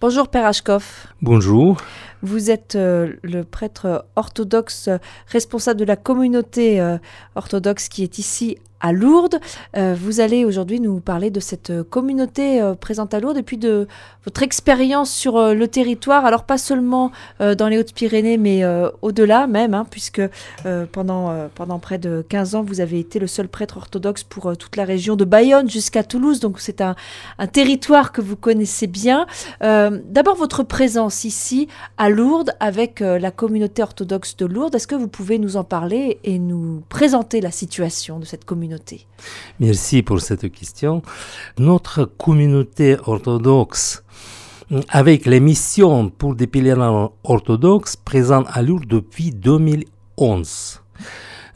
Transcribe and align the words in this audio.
Bonjour 0.00 0.28
Père 0.28 0.46
Ashkoff. 0.46 1.08
Bonjour. 1.22 1.76
Vous 2.22 2.52
êtes 2.52 2.76
euh, 2.76 3.14
le 3.24 3.42
prêtre 3.42 4.06
orthodoxe 4.14 4.88
responsable 5.26 5.80
de 5.80 5.84
la 5.84 5.96
communauté 5.96 6.80
euh, 6.80 6.98
orthodoxe 7.34 7.88
qui 7.88 8.04
est 8.04 8.18
ici 8.18 8.58
à 8.80 8.92
Lourdes. 8.92 9.40
Euh, 9.76 9.94
vous 9.98 10.20
allez 10.20 10.44
aujourd'hui 10.44 10.80
nous 10.80 11.00
parler 11.00 11.30
de 11.30 11.40
cette 11.40 11.82
communauté 11.84 12.60
présente 12.80 13.14
à 13.14 13.20
Lourdes 13.20 13.38
et 13.38 13.42
puis 13.42 13.58
de 13.58 13.86
votre 14.24 14.42
expérience 14.42 15.10
sur 15.10 15.54
le 15.54 15.68
territoire. 15.68 16.26
Alors 16.26 16.44
pas 16.44 16.58
seulement 16.58 17.10
dans 17.40 17.68
les 17.68 17.78
Hautes-Pyrénées, 17.78 18.36
mais 18.36 18.62
au-delà 19.00 19.46
même, 19.46 19.72
hein, 19.72 19.86
puisque 19.90 20.20
pendant, 20.92 21.48
pendant 21.54 21.78
près 21.78 21.96
de 21.98 22.24
15 22.28 22.54
ans, 22.56 22.62
vous 22.62 22.80
avez 22.80 22.98
été 22.98 23.18
le 23.18 23.26
seul 23.26 23.48
prêtre 23.48 23.78
orthodoxe 23.78 24.24
pour 24.24 24.54
toute 24.56 24.76
la 24.76 24.84
région 24.84 25.16
de 25.16 25.24
Bayonne 25.24 25.70
jusqu'à 25.70 26.04
Toulouse. 26.04 26.40
Donc 26.40 26.60
c'est 26.60 26.82
un, 26.82 26.94
territoire 27.52 28.12
que 28.12 28.20
vous 28.20 28.36
connaissez 28.36 28.86
bien. 28.86 29.26
D'abord 29.60 30.36
votre 30.36 30.62
présence 30.62 31.24
ici 31.24 31.68
à 31.96 32.10
Lourdes 32.10 32.52
avec 32.60 33.02
euh, 33.02 33.18
la 33.18 33.30
communauté 33.30 33.82
orthodoxe 33.82 34.36
de 34.36 34.46
Lourdes. 34.46 34.74
Est-ce 34.74 34.86
que 34.86 34.94
vous 34.94 35.08
pouvez 35.08 35.38
nous 35.38 35.56
en 35.56 35.64
parler 35.64 36.18
et 36.24 36.38
nous 36.38 36.82
présenter 36.88 37.40
la 37.40 37.50
situation 37.50 38.18
de 38.18 38.24
cette 38.24 38.44
communauté? 38.44 38.67
Merci 39.60 40.02
pour 40.02 40.20
cette 40.20 40.50
question. 40.52 41.02
Notre 41.58 42.04
communauté 42.04 42.96
orthodoxe 43.06 44.02
avec 44.88 45.26
les 45.26 45.40
missions 45.40 46.10
pour 46.10 46.34
des 46.34 46.46
pèlerins 46.46 47.10
orthodoxes 47.24 47.96
présente 47.96 48.46
à 48.50 48.62
Lourdes 48.62 48.86
depuis 48.86 49.30
2011 49.30 50.82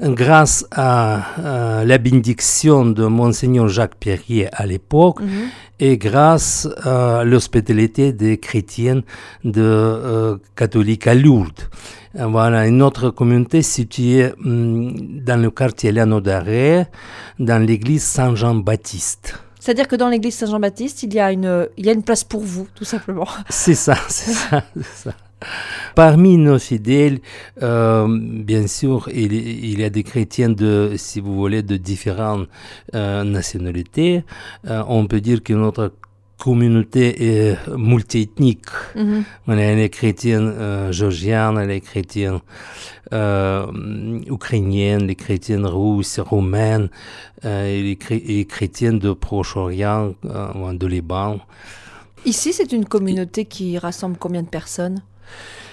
grâce 0.01 0.67
à, 0.71 1.83
la 1.85 1.99
bénédiction 1.99 2.87
de 2.87 3.07
Monseigneur 3.07 3.69
Jacques 3.69 3.95
Perrier 3.97 4.49
à 4.53 4.67
l'époque 4.67 5.21
mhm. 5.21 5.49
et 5.79 5.97
grâce 5.97 6.69
à 6.83 7.25
l'hospitalité 7.25 8.13
des 8.13 8.39
chrétiens 8.39 9.03
de 9.45 9.63
euh, 9.63 10.37
catholiques 10.57 11.07
à 11.07 11.15
Lourdes. 11.15 11.69
Voilà, 12.15 12.67
une 12.67 12.83
autre 12.83 13.11
communauté 13.11 13.63
située 13.63 14.33
hum, 14.45 14.93
dans 15.25 15.41
le 15.41 15.51
quartier 15.51 15.93
Léano 15.93 16.21
d'Arrêt, 16.21 16.91
dans 17.39 17.65
l'église 17.65 18.03
Saint-Jean-Baptiste. 18.03 19.39
C'est-à-dire 19.59 19.89
que 19.89 19.97
dans 19.97 20.09
l'église 20.09 20.35
Saint-Jean-Baptiste, 20.35 21.05
il, 21.05 21.15
y 21.15 21.21
a 21.21 21.33
une, 21.33 21.69
il 21.77 21.87
y 21.87 21.89
a 21.89 21.93
une 21.93 22.03
place 22.03 22.25
pour 22.25 22.43
vous, 22.43 22.67
tout 22.75 22.85
simplement. 22.85 23.29
C'est 23.49 23.75
ça, 23.75 23.95
c'est 24.09 24.33
ça, 24.33 24.65
c'est 24.77 25.09
ça. 25.09 25.15
Parmi 25.95 26.37
nos 26.37 26.59
fidèles, 26.59 27.21
euh, 27.63 28.07
bien 28.21 28.67
sûr, 28.67 29.09
il, 29.13 29.81
y 29.81 29.85
a 29.85 29.91
des 29.91 30.03
chrétiens 30.03 30.49
de, 30.49 30.95
si 30.97 31.21
vous 31.21 31.35
voulez, 31.35 31.63
de 31.63 31.77
différentes 31.77 32.49
euh, 32.95 33.25
nationalités. 33.25 34.25
Euh, 34.67 34.83
on 34.89 35.07
peut 35.07 35.21
dire 35.21 35.43
que 35.43 35.53
notre 35.53 35.93
communauté 36.43 37.05
est 37.31 37.57
multiethnique. 37.77 38.73
Mm 38.97 39.21
On 39.47 39.53
a 39.53 39.75
les 39.75 39.91
chrétiens 39.91 40.91
georgiens, 40.91 41.53
les 41.65 41.81
chrétiens 41.81 42.41
ukrainiens, 44.37 44.99
les 44.99 45.15
chrétiens 45.15 45.67
russes, 45.67 46.19
roumains, 46.19 46.89
et 47.45 47.83
les, 47.83 48.47
chrétiens 48.55 48.95
de 49.05 49.13
Proche-Orient, 49.13 50.15
de 50.83 50.87
Liban. 50.87 51.39
Ici, 52.25 52.53
c'est 52.53 52.73
une 52.73 52.87
communauté 52.87 53.45
qui 53.45 53.79
rassemble 53.79 54.17
combien 54.19 54.43
de 54.43 54.53
personnes? 54.61 55.03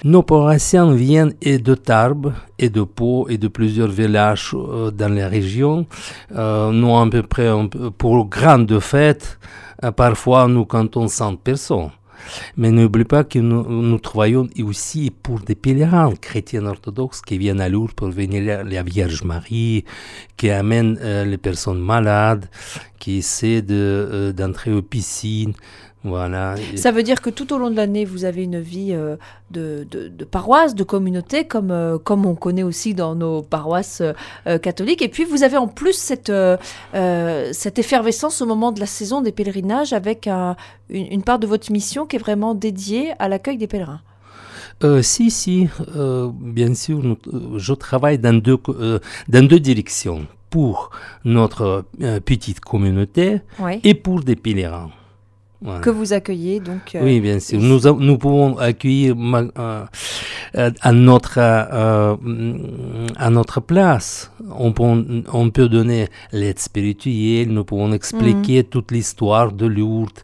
Nos 0.04 0.24
paroissiens 0.24 0.94
viennent 0.94 1.34
et 1.42 1.58
de 1.60 1.76
Tarbes, 1.76 2.34
et 2.58 2.70
de 2.70 2.84
Pau, 2.84 3.28
et 3.30 3.38
de 3.38 3.48
plusieurs 3.48 3.90
villages 3.90 4.52
euh, 4.54 4.92
dans 4.92 5.14
la 5.14 5.28
région. 5.28 5.86
Euh, 6.34 6.72
nous, 6.72 6.96
à 6.96 7.10
peu 7.10 7.24
près, 7.24 7.50
pour 7.98 8.28
grandes 8.28 8.80
fêtes, 8.80 9.40
euh, 9.84 9.92
parfois 9.92 10.48
nous 10.48 10.66
comptons 10.66 11.08
100 11.08 11.36
personnes. 11.38 11.92
Mais 12.58 12.70
n'oublie 12.70 13.06
pas 13.06 13.24
que 13.24 13.40
nous, 13.40 13.98
travaillons 13.98 14.48
aussi 14.64 15.10
pour 15.10 15.40
des 15.40 15.56
pèlerins 15.56 16.14
chrétiens 16.16 16.66
orthodoxes 16.66 17.22
qui 17.22 17.38
viennent 17.38 17.62
à 17.62 17.70
Lourdes 17.70 17.94
pour 17.94 18.10
venir 18.10 18.64
la 18.66 18.84
Vierge 18.84 19.24
Marie, 19.24 19.86
qui 20.36 20.50
amènent 20.50 21.00
les 21.00 21.38
personnes 21.38 21.80
malades, 21.80 22.46
qui 23.00 23.20
essaient 23.20 23.62
d'entrer 23.62 24.74
aux 24.74 24.82
piscines. 24.82 25.54
Voilà. 26.06 26.56
Ça 26.76 26.92
veut 26.92 27.04
dire 27.04 27.22
que 27.22 27.30
tout 27.30 27.52
au 27.52 27.58
long 27.58 27.70
de 27.70 27.76
l'année, 27.76 28.06
vous 28.06 28.24
avez 28.24 28.44
une 28.44 28.62
vie 28.62 28.94
euh, 28.94 29.18
de, 29.52 29.86
de, 29.92 30.24
paroisse, 30.24 30.74
de 30.74 30.84
communauté, 30.84 31.44
comme, 31.44 31.72
euh, 31.72 31.98
comme 31.98 32.26
on 32.26 32.36
connaît 32.36 32.64
aussi 32.64 32.94
dans 32.94 33.16
nos 33.16 33.42
paroisses 33.42 34.02
euh, 34.02 34.58
catholiques. 34.60 35.02
Et 35.02 35.10
puis, 35.10 35.26
vous 35.26 35.44
avez 35.44 35.58
en 35.58 35.68
plus 35.68 35.94
cette, 35.94 36.32
cette 36.94 37.80
effervescence 37.80 38.42
au 38.42 38.46
moment 38.46 38.72
de 38.72 38.80
la 38.80 38.86
saison 38.86 39.22
des 39.22 39.34
pèlerinages 39.34 39.92
avec 39.92 40.30
une, 40.90 41.24
part 41.24 41.40
de 41.40 41.48
votre 41.48 41.70
mission 41.72 42.06
qui 42.06 42.16
est 42.16 42.20
vraiment 42.20 42.56
dédiée 42.56 43.12
à 43.20 43.28
l'accueil 43.28 43.58
des 43.58 43.68
pèlerins. 43.68 44.02
si, 45.02 45.30
si, 45.32 45.68
bien 46.40 46.74
sûr, 46.76 47.18
je 47.58 47.74
travaille 47.74 48.20
dans 48.20 48.38
deux, 48.38 48.58
dans 49.28 49.48
deux 49.48 49.60
directions. 49.60 50.26
Pour 50.50 50.90
notre 51.26 51.86
petite 52.26 52.60
communauté 52.60 53.42
et 53.84 53.94
pour 53.94 54.24
des 54.24 54.36
pèlerins 54.36 54.90
que 55.82 55.90
vous 55.90 56.14
accueillez. 56.14 56.60
Donc, 56.60 56.96
euh, 56.96 57.02
oui, 57.04 57.20
bien 57.20 57.40
sûr. 57.40 57.60
Nous, 57.60 57.80
nous 58.00 58.18
pouvons 58.18 58.58
accueillir 58.58 59.16
euh, 59.18 59.86
euh, 60.56 60.72
à, 60.82 60.92
notre, 60.92 61.38
à 61.40 63.30
notre 63.30 63.60
place. 63.60 64.32
On 64.58 64.72
peut, 64.72 65.24
on 65.32 65.50
peut 65.50 65.68
donner 65.68 66.08
l'aide 66.32 66.60
spirituelle, 66.60 67.50
nous 67.50 67.66
pouvons 67.66 67.92
expliquer 67.92 68.60
mhm. 68.60 68.70
toute 68.70 68.92
l'histoire 68.92 69.52
de 69.52 69.66
Lourdes, 69.66 70.20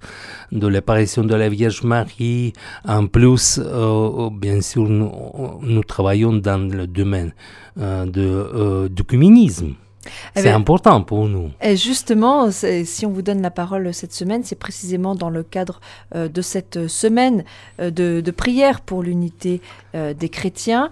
de 0.52 0.68
l'apparition 0.68 1.24
de 1.24 1.36
la 1.36 1.50
Vierge 1.50 1.84
Marie. 1.84 2.54
En 2.88 3.08
plus, 3.08 3.60
bien 4.40 4.62
sûr, 4.62 4.88
nous, 4.88 5.12
nous, 5.62 5.84
travaillons 5.84 6.34
dans 6.34 6.72
le 6.72 6.88
domaine 6.88 7.34
de, 7.78 8.88
du 8.88 9.04
communisme. 9.04 9.76
Eh 10.36 10.40
c'est 10.40 10.44
ben, 10.44 10.56
important 10.56 11.02
pour 11.02 11.28
nous. 11.28 11.52
Et 11.62 11.76
justement, 11.76 12.50
si 12.52 13.06
on 13.06 13.12
vous 13.12 13.22
donne 13.22 13.42
la 13.42 13.52
parole 13.52 13.94
cette 13.94 14.14
semaine, 14.14 14.44
c'est 14.44 14.58
précisément 14.58 15.16
dans 15.16 15.30
le 15.30 15.44
cadre 15.44 15.80
euh, 16.16 16.28
de 16.28 16.42
cette 16.42 16.88
semaine 16.88 17.44
euh, 17.80 17.92
de, 17.92 18.32
prière 18.32 18.82
pour 18.82 19.04
l'unité 19.04 19.62
euh, 19.96 20.14
des 20.14 20.30
chrétiens. 20.30 20.90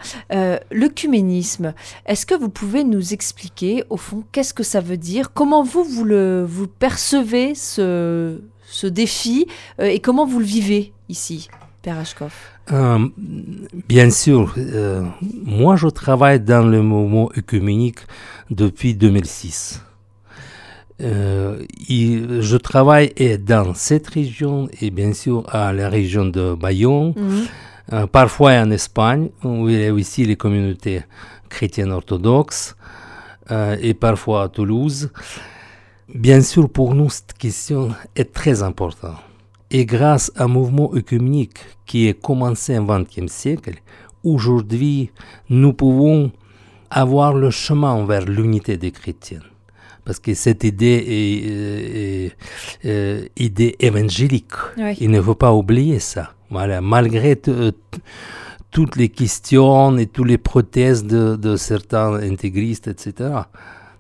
L'œcuménisme, 0.72 1.74
est-ce 2.06 2.26
que 2.26 2.36
vous 2.36 2.50
pouvez 2.50 2.84
nous 2.84 3.14
expliquer, 3.14 3.84
au 3.90 3.98
fond, 3.98 4.24
qu'est-ce 4.32 4.54
que 4.54 4.64
ça 4.64 4.80
veut 4.80 4.98
dire? 4.98 5.34
Comment 5.34 5.64
vous, 5.64 5.84
vous, 5.84 6.06
le, 6.06 6.46
vous 6.48 6.68
percevez 6.68 7.54
ce, 7.56 8.40
ce 8.66 8.88
défi 8.88 9.48
et 9.80 10.00
comment 10.00 10.26
vous 10.26 10.40
le 10.40 10.46
vivez 10.46 10.94
ici 11.10 11.50
Père 11.84 12.02
euh, 12.72 13.10
Bien 13.90 14.10
sûr, 14.10 14.56
euh, 14.58 15.04
moi 15.46 15.76
je 15.76 15.90
travaille 15.90 16.40
dans 16.40 16.66
le 16.66 16.82
mouvement 16.82 17.30
œcuménique 17.38 18.00
depuis 18.54 18.96
2006. 18.96 19.82
Euh, 21.02 21.66
je 21.90 22.58
travaille 22.58 23.14
dans 23.40 23.74
cette 23.74 24.08
région 24.08 24.70
et 24.80 24.92
bien 24.92 25.14
sûr 25.14 25.44
à 25.54 25.74
la 25.74 25.90
région 25.90 26.26
de 26.26 26.54
Bayonne, 26.54 27.14
mhm. 27.16 28.08
parfois 28.08 28.54
en 28.54 28.72
Espagne 28.72 29.30
où 29.44 29.68
il 29.70 29.80
y 29.80 29.88
a 29.88 29.94
aussi 29.94 30.24
les 30.26 30.36
communautés 30.36 31.02
chrétiennes 31.50 31.92
orthodoxes 31.92 32.76
et 33.50 33.94
parfois 33.94 34.44
à 34.44 34.50
Toulouse. 34.50 35.10
Bien 36.14 36.42
sûr, 36.42 36.70
pour 36.70 36.94
nous, 36.94 37.10
cette 37.10 37.34
question 37.34 37.90
est 38.16 38.32
très 38.34 38.62
importante. 38.62 39.18
Et 39.72 39.86
grâce 39.86 40.32
à 40.36 40.44
un 40.44 40.48
mouvement 40.48 40.94
œcuménique 40.94 41.58
qui 41.86 42.08
a 42.08 42.14
commencé 42.14 42.78
au 42.78 42.86
XXe 42.86 43.32
siècle, 43.32 43.82
aujourd'hui, 44.24 45.10
nous 45.50 45.74
pouvons 45.74 46.32
avoir 46.94 47.34
le 47.34 47.50
chemin 47.50 48.06
vers 48.06 48.26
l'unité 48.26 48.78
des 48.78 48.92
chrétiens. 48.92 49.42
Parce 50.06 50.20
que 50.20 50.34
cette 50.34 50.64
idée 50.64 51.04
est, 51.08 51.50
euh, 51.50 52.30
euh, 52.86 53.26
idée 53.38 53.76
évangélique. 53.80 54.52
Il 55.00 55.12
ne 55.12 55.22
faut 55.22 55.36
pas 55.36 55.54
oublier 55.54 56.00
ça. 56.00 56.34
Voilà. 56.50 56.82
Malgré 56.82 57.40
toutes 58.72 58.96
les 58.96 59.10
questions 59.10 59.98
et 59.98 60.08
toutes 60.08 60.28
les 60.28 60.38
prothèses 60.38 61.06
de, 61.06 61.56
certains 61.56 62.16
intégristes, 62.16 62.88
etc. 62.88 63.30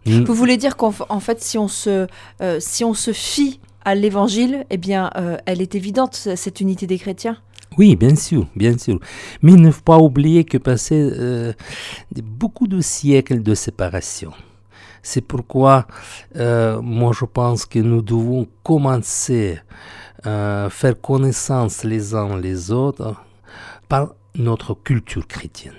Vous 0.05 0.33
voulez 0.33 0.57
dire 0.57 0.75
qu'en 0.75 0.91
fait, 0.91 1.41
si 1.41 1.57
on 1.57 1.69
se, 1.69 2.07
euh, 2.41 2.57
si 2.59 2.83
on 2.83 2.93
se 2.93 3.13
fie 3.13 3.61
à 3.85 3.95
l'évangile, 3.95 4.65
eh 4.69 4.77
bien, 4.77 5.09
euh, 5.15 5.37
elle 5.45 5.61
est 5.61 5.75
évidente, 5.75 6.15
cette 6.35 6.59
unité 6.61 6.87
des 6.87 6.97
chrétiens? 6.97 7.37
Oui, 7.77 7.95
bien 7.95 8.15
sûr, 8.15 8.47
bien 8.55 8.77
sûr. 8.77 8.99
Mais 9.41 9.53
il 9.53 9.61
ne 9.61 9.71
faut 9.71 9.81
pas 9.81 9.97
oublier 9.97 10.43
que 10.43 10.57
passé 10.57 10.95
euh, 10.95 11.53
beaucoup 12.21 12.67
de 12.67 12.81
siècles 12.81 13.41
de 13.41 13.55
séparation. 13.55 14.31
C'est 15.01 15.21
pourquoi 15.21 15.85
euh, 16.37 16.81
moi 16.81 17.11
je 17.13 17.25
pense 17.25 17.65
que 17.65 17.79
nous 17.79 18.01
devons 18.01 18.47
commencer 18.63 19.59
à 20.23 20.67
faire 20.69 20.99
connaissance 21.01 21.83
les 21.83 22.15
uns 22.15 22.37
les 22.37 22.71
autres 22.71 23.21
par 23.89 24.15
notre 24.35 24.73
culture 24.73 25.27
chrétienne. 25.27 25.73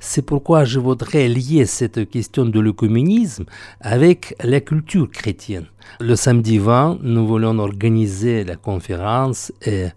C'est 0.00 0.22
pourquoi 0.22 0.64
je 0.64 0.78
voudrais 0.78 1.28
lier 1.28 1.66
cette 1.66 2.08
question 2.08 2.44
de 2.44 2.60
l'œcuménisme 2.60 3.44
avec 3.80 4.36
la 4.42 4.60
culture 4.60 5.10
chrétienne. 5.10 5.66
Le 5.98 6.14
samedi 6.14 6.58
20, 6.58 6.98
nous 7.02 7.26
voulons 7.26 7.58
organiser 7.58 8.44
la 8.44 8.56
conférence 8.56 9.52
et 9.62 9.88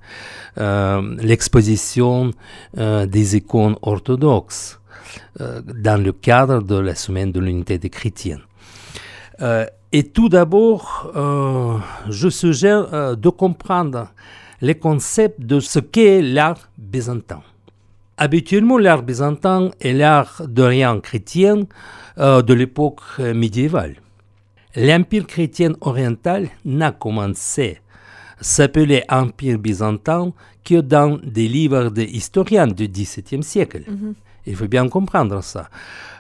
euh, 0.57 1.15
l'exposition 1.19 2.31
euh, 2.77 3.05
des 3.05 3.35
icônes 3.37 3.75
orthodoxes 3.81 4.79
euh, 5.39 5.61
dans 5.61 6.01
le 6.01 6.11
cadre 6.11 6.63
de 6.63 6.75
la 6.75 6.95
semaine 6.95 7.31
de 7.31 7.39
l'unité 7.39 7.77
des 7.77 7.89
chrétiens. 7.89 8.39
et 9.91 10.03
tout 10.03 10.29
d'abord, 10.29 11.11
je 12.09 12.29
suggère 12.29 13.15
de 13.15 13.29
comprendre 13.29 14.09
les 14.61 14.75
concepts 14.75 15.39
de 15.39 15.59
ce 15.59 15.79
qu'est 15.79 16.21
l'art 16.21 16.69
byzantin. 16.77 17.41
Habituellement, 18.21 18.77
l'art 18.77 19.03
byzantin 19.03 19.71
est 19.79 19.93
l'art 19.93 20.41
d'Orient 20.45 20.99
chrétien 20.99 21.63
euh, 22.17 22.41
de 22.41 22.53
l'époque 22.53 22.99
médiévale. 23.17 23.95
L'Empire 24.75 25.25
chrétien 25.25 25.71
oriental 25.79 26.49
n'a 26.65 26.91
commencé 26.91 27.79
à 28.37 28.43
s'appeler 28.43 29.03
Empire 29.07 29.57
byzantin 29.57 30.33
que 30.65 30.81
dans 30.81 31.17
des 31.23 31.47
livres 31.47 31.91
d'historiens 31.91 32.67
du 32.67 32.89
XVIIe 32.89 33.41
siècle. 33.41 33.83
Mhm. 33.87 34.15
Il 34.47 34.55
faut 34.57 34.67
bien 34.67 34.89
comprendre 34.89 35.41
ça. 35.41 35.69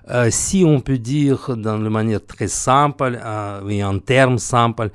Euh, 0.09 0.29
si 0.31 0.63
on 0.65 0.79
peut 0.79 0.99
dire 0.99 1.57
d'une 1.57 1.89
manière 1.89 2.25
très 2.25 2.47
simple, 2.47 3.19
euh, 3.21 3.67
et 3.67 3.83
en 3.83 3.99
termes 3.99 4.39
simples, 4.39 4.89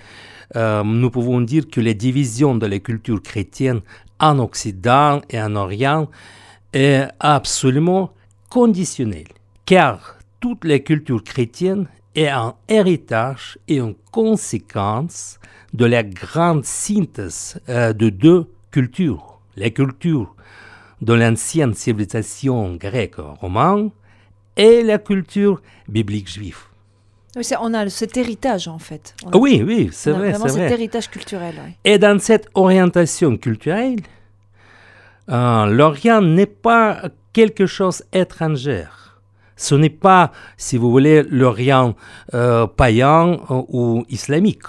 nous 0.54 1.10
pouvons 1.10 1.40
dire 1.40 1.68
que 1.68 1.80
les 1.80 1.94
divisions 1.94 2.54
de 2.54 2.66
la 2.66 2.78
culture 2.78 3.20
chrétienne 3.20 3.80
en 4.20 4.38
Occident 4.38 5.20
et 5.28 5.42
en 5.42 5.56
Orient 5.56 6.08
est 6.74 7.08
absolument 7.20 8.10
conditionnel, 8.50 9.26
car 9.64 10.18
toute 10.40 10.64
la 10.64 10.78
culture 10.80 11.22
chrétienne 11.24 11.86
est 12.14 12.28
un 12.28 12.54
héritage 12.68 13.58
et 13.66 13.78
une 13.78 13.94
conséquence 14.10 15.38
de 15.72 15.86
la 15.86 16.02
grande 16.02 16.64
synthèse 16.64 17.58
euh, 17.68 17.92
de 17.92 18.10
deux 18.10 18.46
cultures, 18.70 19.40
la 19.56 19.70
culture 19.70 20.34
de 21.00 21.12
l'ancienne 21.12 21.74
civilisation 21.74 22.76
grecque 22.76 23.16
romaine 23.40 23.90
et 24.56 24.82
la 24.82 24.98
culture 24.98 25.60
biblique 25.88 26.30
juive. 26.30 26.58
on 27.60 27.74
a 27.74 27.88
cet 27.88 28.16
héritage 28.16 28.68
en 28.68 28.78
fait. 28.78 29.14
oui, 29.34 29.62
oui, 29.66 29.90
c'est 29.92 30.12
vrai. 30.12 30.30
Vraiment 30.30 30.48
cet 30.48 30.70
héritage 30.70 31.10
culturel. 31.10 31.54
Et 31.84 31.98
dans 31.98 32.18
cette 32.20 32.48
orientation 32.54 33.36
culturelle, 33.36 34.00
euh, 35.30 35.66
L'Orient 35.66 36.20
n'est 36.20 36.46
pas 36.46 37.02
quelque 37.32 37.66
chose 37.66 38.04
étranger. 38.12 38.84
Ce 39.56 39.74
n'est 39.74 39.90
pas, 39.90 40.32
si 40.56 40.76
vous 40.76 40.90
voulez, 40.90 41.22
l'Orient 41.22 41.94
euh, 42.34 42.66
païen 42.66 43.38
euh, 43.50 43.62
ou 43.68 44.04
islamique. 44.08 44.66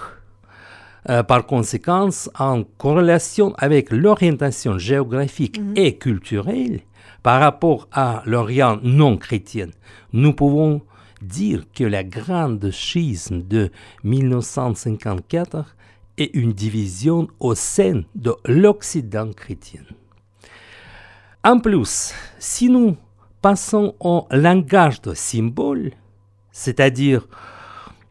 par 1.28 1.46
conséquent, 1.46 2.08
en 2.36 2.64
corrélation 2.78 3.54
avec 3.58 3.92
l'orientation 3.92 4.76
géographique 4.76 5.60
mhm. 5.60 5.74
et 5.76 5.98
culturelle 5.98 6.80
par 7.22 7.40
rapport 7.40 7.86
à 7.92 8.22
l'Orient 8.26 8.80
non 8.82 9.16
chrétien, 9.16 9.68
nous 10.12 10.32
pouvons 10.32 10.82
dire 11.22 11.64
que 11.72 11.84
la 11.84 12.02
grande 12.02 12.70
schisme 12.70 13.42
de 13.42 13.70
1954 14.04 15.76
est 16.18 16.34
une 16.34 16.52
division 16.52 17.28
au 17.40 17.54
sein 17.54 18.02
de 18.14 18.34
l'Occident 18.46 19.32
chrétien. 19.32 19.82
En 21.46 21.60
plus, 21.60 22.12
si 22.40 22.68
nous 22.68 22.96
passons 23.40 23.94
au 24.00 24.26
langage 24.32 25.00
de 25.02 25.14
symboles, 25.14 25.92
c'est-à-dire 26.50 27.28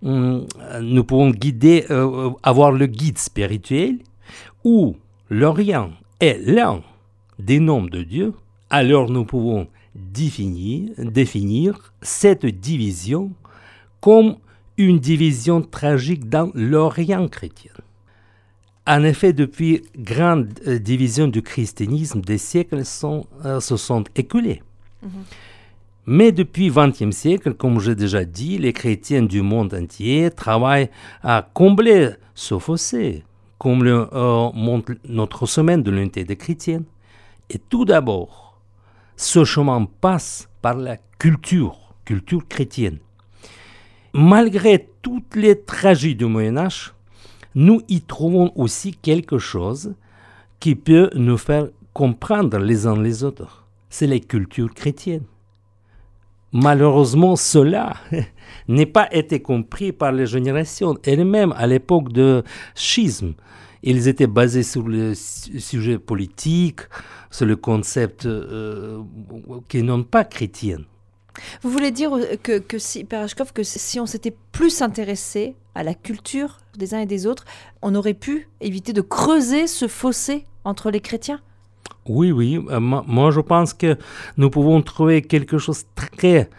hum, 0.01 0.47
nous 0.79 1.03
pouvons 1.03 1.33
euh, 1.43 2.29
avoir 2.43 2.71
le 2.71 2.85
guide 2.85 3.17
spirituel, 3.17 3.97
où 4.63 4.95
l'Orient 5.29 5.91
est 6.21 6.39
l'un 6.45 6.81
des 7.37 7.59
noms 7.59 7.83
de 7.83 8.03
Dieu, 8.03 8.33
alors 8.69 9.09
nous 9.09 9.25
pouvons 9.25 9.67
définir 9.93 10.93
cette 12.01 12.45
division 12.45 13.33
comme 13.99 14.37
une 14.77 14.99
division 14.99 15.61
tragique 15.61 16.29
dans 16.29 16.51
l'Orient 16.53 17.27
chrétien. 17.27 17.73
En 18.87 19.03
effet, 19.03 19.33
depuis 19.33 19.83
grande 19.97 20.49
euh, 20.67 20.77
division 20.77 21.27
du 21.27 21.41
christianisme, 21.41 22.21
des 22.21 22.37
siècles 22.37 22.85
sont, 22.85 23.25
euh, 23.43 23.59
se 23.59 23.77
sont 23.77 24.03
écoulés. 24.15 24.61
Mhm. 25.01 25.09
Mais 26.07 26.31
depuis 26.31 26.67
le 26.69 26.73
XXe 26.73 27.15
siècle, 27.15 27.55
comme 27.55 27.79
j'ai 27.79 27.95
déjà 27.95 28.25
dit, 28.25 28.59
les 28.59 28.73
chrétiens 28.73 29.23
du 29.23 29.41
monde 29.41 29.73
entier 29.73 30.29
travaillent 30.29 30.91
à 31.23 31.47
combler 31.53 32.11
ce 32.35 32.59
fossé, 32.59 33.23
comme 33.57 33.83
le 33.83 34.07
euh, 34.13 34.51
montre 34.53 34.93
notre 35.07 35.47
semaine 35.47 35.81
de 35.81 35.89
l'unité 35.89 36.23
des 36.23 36.35
chrétiens. 36.35 36.83
Et 37.49 37.57
tout 37.57 37.85
d'abord, 37.85 38.61
ce 39.15 39.43
chemin 39.45 39.87
passe 39.99 40.47
par 40.61 40.75
la 40.75 40.97
culture, 41.17 41.95
culture 42.05 42.47
chrétienne. 42.47 42.99
Malgré 44.13 44.87
toutes 45.01 45.35
les 45.35 45.59
tragédies 45.59 46.15
du 46.15 46.25
Moyen 46.25 46.57
Âge, 46.57 46.94
nous 47.55 47.81
y 47.87 48.01
trouvons 48.01 48.51
aussi 48.55 48.91
quelque 48.91 49.37
chose 49.37 49.95
qui 50.59 50.75
peut 50.75 51.09
nous 51.15 51.37
faire 51.37 51.69
comprendre 51.93 52.57
les 52.59 52.85
uns 52.85 53.01
les 53.01 53.23
autres. 53.23 53.65
C'est 53.89 54.07
les 54.07 54.19
cultures 54.19 54.73
chrétiennes. 54.73 55.23
Malheureusement, 56.51 57.35
cela 57.35 57.95
n'est 58.67 58.85
pas 58.85 59.07
été 59.13 59.41
compris 59.41 59.91
par 59.91 60.11
les 60.11 60.25
générations 60.25 60.95
elles-mêmes 61.03 61.53
à 61.57 61.67
l'époque 61.67 62.11
de 62.11 62.43
schisme. 62.75 63.33
Ils 63.83 64.07
étaient 64.07 64.27
basés 64.27 64.63
sur 64.63 64.87
le 64.87 65.13
sujet 65.13 65.99
politique, 65.99 66.81
sur 67.29 67.45
le 67.45 67.55
concept 67.55 68.25
euh, 68.25 69.01
qui 69.69 69.83
n'ont 69.83 70.03
pas 70.03 70.23
chrétien. 70.23 70.79
Vous 71.61 71.69
voulez 71.69 71.91
dire 71.91 72.11
que, 72.43 72.59
que 72.59 72.77
si, 72.77 73.05
que 73.05 73.63
si 73.63 73.99
on 73.99 74.05
s'était 74.05 74.35
plus 74.51 74.81
intéressé 74.81 75.55
à 75.73 75.83
la 75.83 75.93
culture 75.93 76.57
des 76.77 76.93
uns 76.93 76.99
et 76.99 77.05
des 77.05 77.27
autres, 77.27 77.45
on 77.81 77.95
aurait 77.95 78.13
pu 78.13 78.47
éviter 78.61 78.93
de 78.93 79.01
creuser 79.01 79.67
ce 79.67 79.87
fossé 79.87 80.45
entre 80.63 80.91
les 80.91 81.01
chrétiens? 81.01 81.41
Oui, 82.07 82.31
oui. 82.31 82.59
Euh, 82.69 82.79
moi, 82.79 83.31
je 83.31 83.39
pense 83.41 83.73
que 83.73 83.97
nous 84.37 84.49
pouvons 84.49 84.81
trouver 84.81 85.21
quelque 85.21 85.57
chose 85.57 85.83
de 85.83 86.17
très 86.17 86.49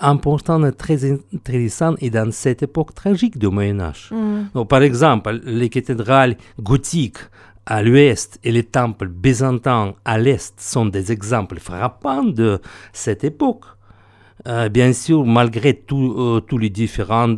important 0.00 0.64
et 0.64 0.72
très 0.72 1.12
intéressant 1.34 1.94
et 2.00 2.10
dans 2.10 2.30
cette 2.32 2.62
époque 2.62 2.94
tragique 2.94 3.38
du 3.38 3.48
Moyen 3.48 3.80
Âge. 3.80 4.10
Mm. 4.10 4.64
par 4.64 4.82
exemple, 4.82 5.40
les 5.44 5.68
cathédrales 5.68 6.36
gothiques 6.60 7.18
à 7.66 7.82
l'ouest 7.82 8.40
et 8.42 8.50
les 8.50 8.64
temples 8.64 9.06
byzantins 9.06 9.94
à 10.04 10.18
l'est 10.18 10.60
sont 10.60 10.86
des 10.86 11.12
exemples 11.12 11.60
frappants 11.60 12.24
de 12.24 12.60
cette 12.92 13.22
époque. 13.24 13.64
Euh, 14.48 14.68
bien 14.68 14.92
sûr, 14.92 15.24
malgré 15.24 15.84
euh, 15.92 16.40
tous 16.40 16.58
les 16.58 16.70
différents, 16.70 17.36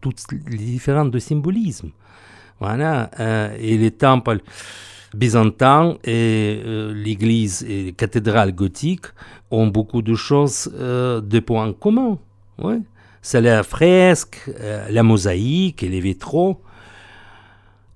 toutes 0.00 0.24
les 0.48 0.56
différents 0.56 1.04
de 1.04 1.18
symbolisme. 1.18 1.90
Voilà. 2.60 3.10
Euh, 3.20 3.54
et 3.58 3.76
les 3.76 3.90
temples 3.90 4.40
byzantins 5.14 5.96
et 6.04 6.62
l'église 6.94 7.64
et 7.64 7.84
les 7.84 7.92
cathédrales 7.92 8.54
gothiques 8.54 9.06
ont 9.50 9.66
beaucoup 9.66 10.02
de 10.02 10.14
choses, 10.14 10.70
de 10.72 11.40
points 11.40 11.72
communs. 11.72 12.18
C'est 13.20 13.40
la 13.40 13.64
fresque, 13.64 14.48
la 14.88 15.02
mosaïque 15.02 15.82
et 15.82 15.88
les 15.88 15.98
vitraux. 16.00 16.60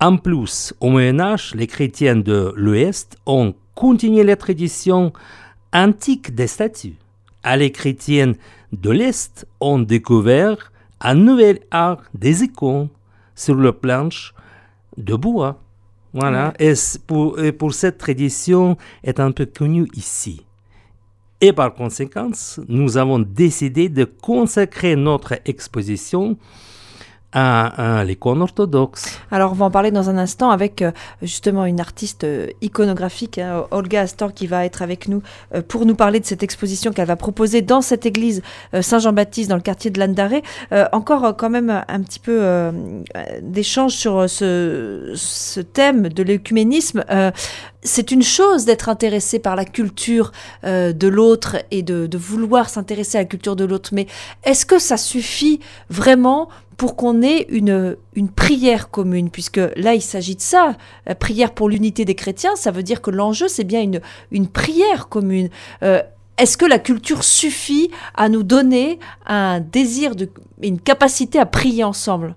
En 0.00 0.16
plus, 0.16 0.74
au 0.80 0.90
Moyen 0.90 1.20
Âge, 1.20 1.54
les 1.54 1.68
chrétiens 1.68 2.16
de 2.16 2.52
l'Ouest 2.56 3.16
ont 3.26 3.54
continué 3.76 4.24
les 4.24 4.36
traditions 4.36 5.12
antiques 5.72 6.34
des 6.34 6.48
statues 6.48 6.96
les 7.56 7.70
chrétiennes 7.70 8.36
de 8.72 8.90
l'Est 8.90 9.46
ont 9.60 9.78
découvert 9.78 10.72
un 11.00 11.14
nouvel 11.14 11.60
art 11.70 12.02
des 12.14 12.42
icônes 12.44 12.88
sur 13.34 13.54
le 13.54 13.72
planche 13.72 14.34
de 14.96 15.14
bois. 15.14 15.60
Voilà, 16.12 16.54
et, 16.60 16.74
pour, 17.06 17.40
et 17.40 17.50
pour 17.50 17.74
cette 17.74 17.98
tradition 17.98 18.76
est 19.02 19.18
un 19.18 19.32
peu 19.32 19.46
connue 19.46 19.88
ici. 19.94 20.46
Et 21.40 21.52
par 21.52 21.74
conséquent, 21.74 22.30
nous 22.68 22.96
avons 22.96 23.18
décidé 23.18 23.88
de 23.88 24.04
consacrer 24.04 24.94
notre 24.96 25.34
exposition 25.44 26.38
à, 27.34 28.04
l'icône 28.04 28.40
orthodoxe. 28.42 29.18
Alors 29.30 29.52
on 29.52 29.54
va 29.54 29.66
en 29.66 29.70
parler 29.70 29.90
dans 29.90 30.08
un 30.08 30.16
instant 30.16 30.50
avec 30.50 30.82
euh, 30.82 30.92
justement 31.20 31.64
une 31.64 31.80
artiste 31.80 32.24
euh, 32.24 32.46
iconographique, 32.62 33.38
hein, 33.38 33.64
Olga 33.72 34.02
Astor, 34.02 34.32
qui 34.32 34.46
va 34.46 34.64
être 34.64 34.82
avec 34.82 35.08
nous 35.08 35.22
euh, 35.54 35.62
pour 35.66 35.84
nous 35.84 35.96
parler 35.96 36.20
de 36.20 36.26
cette 36.26 36.42
exposition 36.44 36.92
qu'elle 36.92 37.08
va 37.08 37.16
proposer 37.16 37.60
dans 37.60 37.80
cette 37.80 38.06
église 38.06 38.42
Saint-Jean-Baptiste 38.80 39.50
dans 39.50 39.56
le 39.56 39.62
quartier 39.62 39.90
de 39.90 39.98
Landaré. 39.98 40.42
encore 40.92 41.36
quand 41.36 41.50
même 41.50 41.70
un 41.88 42.00
petit 42.02 42.18
peu 42.18 42.70
d'échange 43.42 43.92
sur 43.92 44.28
ce, 44.28 45.60
thème 45.60 46.08
de 46.08 46.22
l'écuménisme. 46.22 47.04
c'est 47.82 48.10
une 48.10 48.22
chose 48.22 48.64
d'être 48.64 48.88
intéressé 48.88 49.38
par 49.38 49.56
la 49.56 49.64
culture 49.64 50.32
de 50.62 51.08
l'autre 51.08 51.56
et 51.70 51.82
de 51.82 52.16
vouloir 52.16 52.68
s'intéresser 52.68 53.18
à 53.18 53.22
la 53.22 53.26
culture 53.26 53.56
de 53.56 53.64
l'autre, 53.64 53.90
mais 53.92 54.06
est-ce 54.44 54.66
que 54.66 54.78
ça 54.78 54.96
suffit 54.96 55.60
vraiment 55.90 56.48
pour 56.76 56.96
qu'on 56.96 57.22
ait 57.22 57.46
une, 57.48 57.96
une 58.14 58.28
prière 58.28 58.90
commune, 58.90 59.30
puisque 59.30 59.60
là 59.76 59.94
il 59.94 60.02
s'agit 60.02 60.36
de 60.36 60.40
ça, 60.40 60.76
la 61.06 61.14
prière 61.14 61.52
pour 61.52 61.68
l'unité 61.68 62.04
des 62.04 62.14
chrétiens, 62.14 62.56
ça 62.56 62.70
veut 62.70 62.82
dire 62.82 63.00
que 63.02 63.10
l'enjeu 63.10 63.48
c'est 63.48 63.64
bien 63.64 63.82
une, 63.82 64.00
une 64.30 64.48
prière 64.48 65.08
commune. 65.08 65.50
Euh, 65.82 66.02
est-ce 66.36 66.56
que 66.56 66.64
la 66.66 66.78
culture 66.78 67.22
suffit 67.22 67.90
à 68.16 68.28
nous 68.28 68.42
donner 68.42 68.98
un 69.26 69.60
désir, 69.60 70.16
de, 70.16 70.28
une 70.62 70.80
capacité 70.80 71.38
à 71.38 71.46
prier 71.46 71.84
ensemble? 71.84 72.34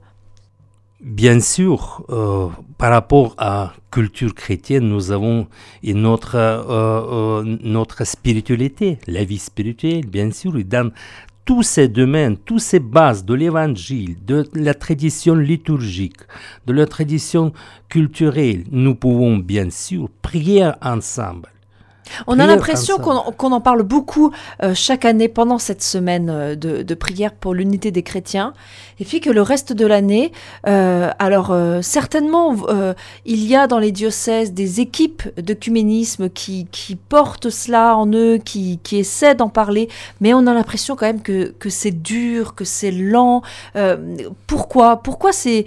Bien 1.00 1.40
sûr, 1.40 2.04
euh, 2.10 2.48
par 2.80 2.92
rapport 2.92 3.36
à 3.38 3.74
culture 3.92 4.34
chrétienne, 4.34 4.90
nous 4.90 5.12
avons 5.12 5.48
une 5.84 6.02
notre, 6.02 6.36
euh, 6.36 7.44
notre 7.62 8.04
spiritualité, 8.04 8.98
la 9.06 9.24
vie 9.24 9.38
spirituelle, 9.38 10.08
bien 10.08 10.32
sûr, 10.32 10.54
dans 10.66 10.92
tous 11.48 11.64
ces 11.64 11.88
domaines, 11.88 12.36
toutes 12.36 12.60
ces 12.60 12.82
bases 12.82 13.24
de 13.24 13.34
l'évangile, 13.34 14.18
de 14.26 14.50
la 14.54 14.74
tradition 14.74 15.34
liturgique, 15.34 16.20
de 16.66 16.74
la 16.74 16.86
tradition 16.86 17.54
culturelle, 17.88 18.66
nous 18.70 18.96
pouvons 18.96 19.38
bien 19.38 19.70
sûr 19.70 20.10
prier 20.22 20.70
ensemble. 20.82 21.48
On 22.28 22.40
a 22.40 22.46
l'impression 22.46 22.98
qu'on 22.98 23.52
en 23.52 23.62
parle 23.62 23.84
beaucoup 23.84 24.32
euh, 24.64 24.74
chaque 24.74 25.06
année 25.06 25.28
pendant 25.28 25.58
cette 25.58 25.84
semaine 25.84 26.30
euh, 26.30 26.56
de, 26.56 26.82
de, 26.84 26.96
prière 26.96 27.34
pour 27.34 27.54
l'unité 27.54 27.92
des 27.92 28.04
chrétiens, 28.04 28.54
et 29.00 29.06
puis 29.06 29.22
que 29.22 29.30
le 29.30 29.42
reste 29.42 29.74
de 29.74 29.86
l'année, 29.86 30.32
euh, 30.68 31.12
alors 31.20 31.52
euh, 31.52 31.82
certainement, 31.82 32.56
il 33.26 33.46
y 33.46 33.56
a 33.56 33.68
dans 33.68 33.80
les 33.80 33.92
diocèses 33.92 34.54
des 34.54 34.82
équipes 34.82 35.24
d'œcuménisme 35.38 36.30
qui, 36.30 36.68
qui 36.72 36.96
portent 36.96 37.50
cela 37.50 37.96
en 37.96 38.12
eux, 38.14 38.38
qui, 38.38 38.80
qui 38.82 38.98
essaient 38.98 39.36
d'en 39.36 39.50
parler, 39.50 39.90
mais 40.22 40.34
on 40.34 40.48
a 40.48 40.54
l'impression 40.54 40.96
quand 40.96 41.06
même 41.06 41.22
que, 41.22 41.54
que 41.60 41.70
c'est 41.70 41.92
dur, 41.92 42.56
que 42.56 42.66
c'est 42.66 42.92
lent. 42.92 43.42
pourquoi 44.48 44.98
Pourquoi 45.04 45.32
c'est 45.32 45.66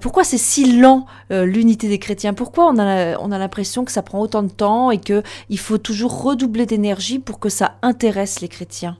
pourquoi 0.00 0.24
c'est 0.24 0.38
si 0.38 0.78
lent 0.78 1.06
l'unité 1.30 1.88
des 1.88 1.98
chrétiens? 1.98 2.34
Pourquoi 2.34 2.66
on 2.66 2.78
a, 2.78 3.16
on 3.18 3.32
a 3.32 3.38
l'impression 3.38 3.84
que 3.84 3.92
ça 3.92 4.02
prend 4.02 4.20
autant 4.20 4.42
de 4.42 4.50
temps 4.50 4.90
et 4.90 4.98
que 4.98 5.22
il 5.48 5.58
faut 5.76 5.82
toujours 5.82 6.22
redoubler 6.22 6.64
d'énergie 6.64 7.18
pour 7.18 7.38
que 7.38 7.50
ça 7.50 7.76
intéresse 7.82 8.40
les 8.40 8.48
chrétiens 8.48 8.96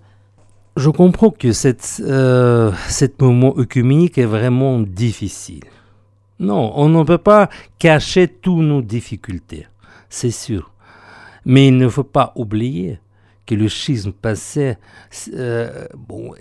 Je 0.77 0.91
comprends 0.91 1.31
que 1.31 1.53
cette, 1.53 2.03
euh, 2.05 2.71
moment 3.19 3.55
œcuménique 3.57 4.19
est 4.19 4.27
vraiment 4.27 4.81
difficile. 4.81 5.65
Non, 6.39 6.73
on 6.77 6.91
ne 6.91 7.03
peut 7.03 7.17
pas 7.17 7.49
cacher 7.79 8.29
toutes 8.29 8.59
nos 8.59 8.83
difficultés, 8.83 9.67
c'est 10.11 10.31
sûr. 10.31 10.71
Mais 11.47 11.69
il 11.69 11.79
ne 11.79 11.89
faut 11.89 12.05
pas 12.05 12.35
oublier 12.37 12.99
que 13.47 13.55
le 13.55 13.69
schisme 13.69 14.13
passait 14.13 14.77
euh, 15.33 15.87
bon, 15.97 16.35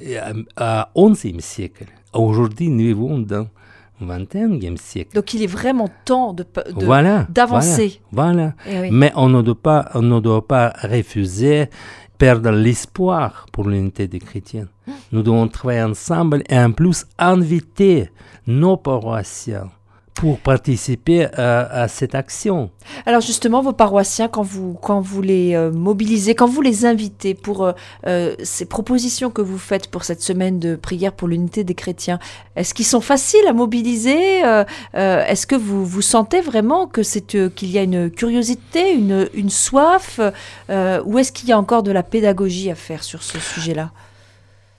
à 0.58 0.90
11e 0.98 1.40
siècle. 1.40 1.86
Aujourd'hui, 2.12 2.68
nous 2.68 2.88
vivons 2.88 3.20
dans 3.20 3.48
21e 4.02 4.78
siècle. 4.78 5.16
Donc 5.16 5.34
il 5.34 5.44
est 5.44 5.48
vraiment 5.48 5.90
temps 6.06 6.34
de, 6.34 6.44
de 6.44 6.86
voilà, 6.86 7.28
d'avancer. 7.30 8.02
Voilà. 8.12 8.54
voilà. 8.66 8.82
Oui. 8.82 8.90
Mais 8.92 9.12
on 9.16 9.30
ne, 9.30 9.42
doit 9.42 9.62
pas, 9.62 9.90
on 9.94 10.02
ne 10.02 10.20
doit 10.20 10.48
pas 10.48 10.74
refuser, 10.84 11.70
perdre 12.18 12.52
l'espoir 12.52 13.46
pour 13.52 13.68
l'unité 13.68 14.08
des 14.08 14.20
chrétiens. 14.20 14.68
Nous 15.12 15.24
devons 15.24 15.48
travailler 15.48 15.84
ensemble 15.84 16.44
et 16.50 16.58
en 16.58 16.72
plus 16.72 17.06
inviter 17.18 18.10
nos 18.48 18.78
paroissiens 18.78 19.70
pour 20.16 20.40
participer 20.40 21.26
à, 21.26 21.66
à, 21.84 21.88
cette 21.90 22.16
action. 22.16 22.72
Alors 23.06 23.20
justement, 23.20 23.62
vos 23.62 23.74
paroissiens, 23.74 24.30
quand 24.30 24.44
vous, 24.44 24.74
quand 24.82 25.02
vous 25.02 25.22
les 25.22 25.54
euh, 25.56 25.72
mobilisez, 25.72 26.36
quand 26.36 26.48
vous 26.48 26.62
les 26.62 26.86
invitez 26.86 27.34
pour 27.34 27.66
euh, 27.66 27.74
euh, 28.08 28.34
ces 28.42 28.66
propositions 28.66 29.30
que 29.30 29.42
vous 29.42 29.58
faites 29.58 29.88
pour 29.88 30.06
cette 30.06 30.22
semaine 30.22 30.58
de 30.58 30.78
prière 30.78 31.12
pour 31.12 31.28
l'unité 31.28 31.66
des 31.66 31.76
chrétiens, 31.76 32.18
est-ce 32.56 32.74
qu'ils 32.74 32.86
sont 32.86 33.02
faciles 33.02 33.46
à 33.46 33.52
mobiliser 33.52 34.46
euh, 34.46 34.64
Est-ce 34.94 35.46
que 35.46 35.56
vous, 35.56 35.86
vous 35.86 36.02
sentez 36.02 36.40
vraiment 36.40 36.88
que 36.88 37.04
c'est 37.04 37.52
qu'il 37.54 37.70
y 37.70 37.78
a 37.78 37.84
une 37.84 38.10
curiosité, 38.10 38.94
une, 38.94 39.28
une 39.34 39.50
soif, 39.50 40.22
ou 40.70 41.20
est-ce 41.20 41.32
qu'il 41.34 41.50
y 41.50 41.52
a 41.52 41.60
encore 41.60 41.84
de 41.84 41.92
la 41.92 42.04
pédagogie 42.04 42.72
à 42.72 42.76
faire 42.76 43.04
sur 43.04 43.22
ce 43.22 43.38
sujet-là? 43.40 43.92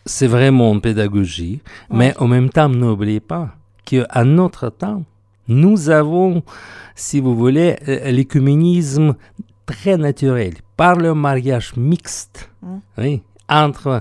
C'est 0.06 0.28
vraiment 0.28 0.72
une 0.72 0.80
pédagogie, 0.80 1.60
mais 1.90 2.14
en 2.18 2.28
même 2.28 2.48
temps, 2.48 2.68
n'oubliez 2.68 3.20
pas 3.20 3.50
qu'à 3.84 4.24
notre 4.24 4.70
temps, 4.70 5.02
nous 5.48 5.90
avons, 5.90 6.42
si 6.94 7.20
vous 7.20 7.36
voulez, 7.36 7.76
l'écuménisme 8.06 9.16
très 9.66 9.96
naturel, 9.96 10.54
par 10.76 10.96
le 10.96 11.14
mariage 11.14 11.74
mixte, 11.76 12.50
mmh. 12.62 12.76
oui, 12.98 13.22
entre 13.48 14.00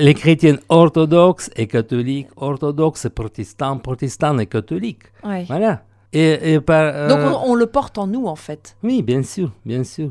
les 0.00 0.14
chrétiens 0.14 0.58
orthodoxes 0.68 1.50
et 1.56 1.66
catholiques, 1.66 2.28
orthodoxes 2.36 3.06
et 3.06 3.10
protestants, 3.10 3.78
protestants 3.78 4.38
et 4.38 4.46
catholiques. 4.46 5.04
Oui. 5.24 5.44
Voilà. 5.44 5.82
Et, 6.12 6.54
et 6.54 6.60
par, 6.60 6.82
euh... 6.94 7.08
Donc 7.08 7.18
on, 7.20 7.52
on, 7.52 7.54
le 7.54 7.66
porte 7.66 7.98
en 7.98 8.06
nous, 8.06 8.26
en 8.26 8.36
fait. 8.36 8.76
Oui, 8.82 9.02
bien 9.02 9.22
sûr, 9.22 9.52
bien 9.64 9.84
sûr. 9.84 10.10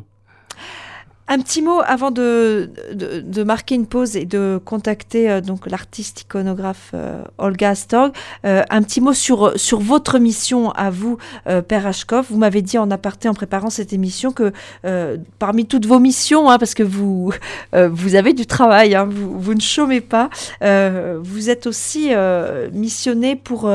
Un 1.28 1.40
petit 1.40 1.64
mot 1.64 1.82
avant 1.84 2.12
de, 2.12 2.70
de, 2.94 3.20
de, 3.20 3.44
marquer 3.44 3.74
une 3.74 3.88
pause 3.88 4.16
et 4.16 4.26
de 4.26 4.62
contacter 4.64 5.28
euh, 5.28 5.42
donc 5.42 5.68
l'artiste 5.68 6.22
iconographe 6.22 6.92
euh, 6.94 7.24
Olga 7.40 7.72
Astorg. 7.72 8.12
Euh, 8.46 8.62
un 8.70 8.84
petit 8.84 9.02
mot 9.02 9.14
sur, 9.14 9.60
sur 9.60 9.80
votre 9.80 10.20
mission 10.20 10.70
à 10.74 10.92
vous, 10.92 11.18
euh, 11.48 11.64
Père 11.64 11.88
Hachkov. 11.88 12.28
Vous 12.30 12.38
m'avez 12.38 12.62
dit 12.62 12.78
en 12.78 12.92
aparté 12.92 13.28
en 13.28 13.34
préparant 13.34 13.72
cette 13.72 13.92
émission 13.92 14.32
que 14.32 14.54
euh, 14.86 15.18
parmi 15.40 15.66
toutes 15.66 15.88
vos 15.88 15.98
missions, 15.98 16.48
hein, 16.48 16.60
parce 16.60 16.76
que 16.76 16.84
vous, 16.84 17.34
euh, 17.74 17.90
vous 17.92 18.14
avez 18.14 18.34
du 18.34 18.46
travail, 18.46 18.94
hein, 18.94 19.08
vous, 19.10 19.40
vous, 19.40 19.56
ne 19.56 19.62
chômez 19.62 20.02
pas, 20.02 20.30
vous 20.62 21.50
êtes 21.50 21.66
aussi 21.66 22.12
missionné 22.72 23.36
pour, 23.36 23.72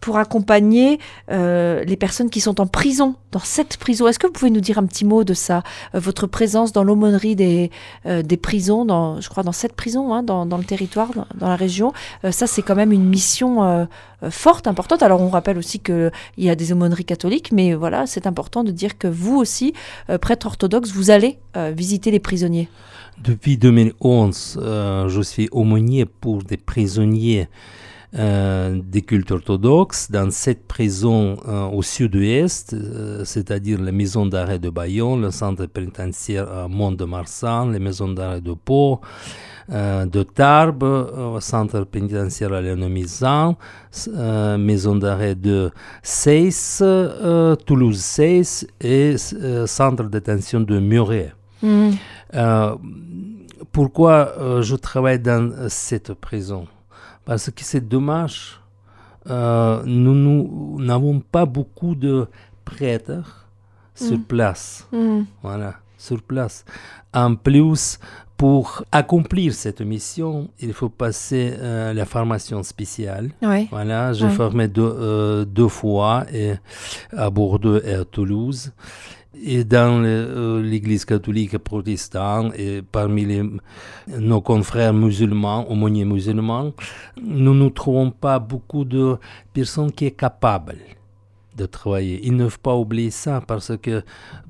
pour 0.00 0.18
accompagner 0.18 0.98
les 1.30 1.96
personnes 1.98 2.28
qui 2.28 2.40
sont 2.40 2.60
en 2.60 2.66
prison, 2.66 3.14
dans 3.32 3.40
cette 3.40 3.78
prison. 3.78 4.06
Est-ce 4.06 4.18
que 4.18 4.26
vous 4.26 4.32
pouvez 4.32 4.50
nous 4.50 4.60
dire 4.60 4.78
un 4.78 4.86
petit 4.86 5.04
mot 5.04 5.24
de 5.24 5.34
ça, 5.34 5.62
votre 5.94 6.26
présence 6.26 6.73
dans 6.74 6.84
l'aumônerie 6.84 7.36
des, 7.36 7.70
euh, 8.04 8.22
des 8.22 8.36
prisons, 8.36 8.84
je 9.20 9.28
crois 9.28 9.42
dans 9.42 9.52
cette 9.52 9.74
prison, 9.74 10.12
hein, 10.12 10.22
dans, 10.22 10.44
dans, 10.44 10.58
le 10.58 10.64
territoire, 10.64 11.12
dans, 11.14 11.26
dans 11.34 11.48
la 11.48 11.56
région. 11.56 11.92
Euh, 12.24 12.30
ça, 12.30 12.46
c'est 12.46 12.62
quand 12.62 12.74
même 12.74 12.92
une 12.92 13.08
mission 13.08 13.64
euh, 13.64 13.86
forte, 14.30 14.66
importante. 14.66 15.02
Alors, 15.02 15.22
on 15.22 15.30
rappelle 15.30 15.56
aussi 15.56 15.78
qu'il 15.78 16.10
y 16.36 16.50
a 16.50 16.54
des 16.54 16.72
aumôneries 16.72 17.04
catholiques, 17.04 17.52
mais 17.52 17.74
voilà, 17.74 18.06
c'est 18.06 18.26
important 18.26 18.64
de 18.64 18.72
dire 18.72 18.98
que 18.98 19.08
vous 19.08 19.36
aussi, 19.36 19.72
prêtre 20.20 20.46
orthodoxe, 20.46 20.92
vous 20.92 21.10
allez 21.10 21.38
visiter 21.54 22.10
les 22.10 22.20
prisonniers. 22.20 22.68
Depuis 23.22 23.56
2011, 23.58 24.60
je 25.08 25.20
suis 25.22 25.48
aumônier 25.52 26.04
pour 26.06 26.42
des 26.42 26.56
prisonniers 26.56 27.48
euh, 28.16 28.80
des 28.80 29.02
cultes 29.02 29.32
orthodoxes 29.32 30.08
dans 30.08 30.30
cette 30.30 30.68
prison 30.68 31.36
euh, 31.48 31.66
au 31.66 31.82
sud-ouest, 31.82 32.72
euh, 32.72 33.24
c'est-à-dire 33.24 33.80
la 33.80 33.90
maison 33.90 34.24
d'arrêt 34.24 34.60
de 34.60 34.70
Bayonne, 34.70 35.22
le 35.22 35.32
centre 35.32 35.66
pénitentiaire 35.66 36.48
à 36.48 36.68
Mont-de-Marsan, 36.68 37.70
les 37.70 37.80
maisons 37.80 38.12
d'arrêt 38.12 38.40
de 38.40 38.52
Pau, 38.52 39.00
de 39.68 40.22
Tarbes, 40.22 40.84
au 40.84 41.40
centre 41.40 41.84
pénitentiaire 41.84 42.52
à 42.52 42.60
Lénomizan, 42.60 43.56
maison 44.58 44.94
d'arrêt 44.94 45.34
de 45.34 45.72
Seyss, 46.02 46.84
Toulouse 47.66 47.98
Seyss 47.98 48.66
et 48.80 49.16
centre 49.16 50.04
de 50.04 50.08
détention 50.08 50.60
de 50.60 50.78
Muret. 50.78 51.32
Mmh. 51.62 51.92
pourquoi 53.72 54.60
je 54.60 54.76
travaille 54.76 55.18
dans 55.18 55.50
cette 55.68 56.12
prison? 56.12 56.66
Parce 57.24 57.50
que 57.50 57.62
c'est 57.62 57.86
dommage. 57.86 58.60
Euh, 59.28 59.82
nous 59.86 60.76
n'avons 60.80 61.20
pas 61.20 61.46
beaucoup 61.46 61.94
de 61.94 62.26
prêtres 62.64 63.46
mm. 64.00 64.04
sur 64.06 64.22
place. 64.22 64.86
Mm. 64.92 65.22
Voilà, 65.42 65.74
sur 65.96 66.22
place. 66.22 66.64
En 67.12 67.34
plus, 67.34 67.98
pour 68.36 68.84
accomplir 68.90 69.54
cette 69.54 69.80
mission, 69.80 70.48
il 70.60 70.72
faut 70.72 70.88
passer 70.88 71.54
euh, 71.56 71.92
la 71.94 72.04
formation 72.04 72.62
spéciale. 72.62 73.30
Oui. 73.42 73.68
Voilà, 73.70 74.12
j'ai 74.12 74.28
formé 74.28 74.68
deux, 74.68 74.82
euh, 74.82 75.44
deux 75.44 75.68
fois 75.68 76.26
et 76.32 76.54
à 77.16 77.30
Bordeaux 77.30 77.80
et 77.80 77.94
à 77.94 78.04
Toulouse 78.04 78.72
et 79.42 79.64
dans 79.64 80.02
euh, 80.04 80.62
l'Église 80.62 81.04
catholique 81.04 81.58
protestante 81.58 82.52
et 82.58 82.82
parmi 82.82 83.24
les, 83.24 83.42
nos 84.18 84.40
confrères 84.40 84.92
musulmans, 84.94 85.70
aumôniers 85.70 86.04
musulmans, 86.04 86.72
nous 87.22 87.54
ne 87.54 87.68
trouvons 87.68 88.10
pas 88.10 88.38
beaucoup 88.38 88.84
de 88.84 89.16
personnes 89.52 89.92
qui 89.92 90.06
sont 90.06 90.10
capables 90.16 90.76
de 91.56 91.66
travailler. 91.66 92.20
Il 92.24 92.36
ne 92.36 92.48
faut 92.48 92.60
pas 92.60 92.74
oublier 92.74 93.10
ça 93.10 93.40
parce 93.46 93.76
que 93.76 94.02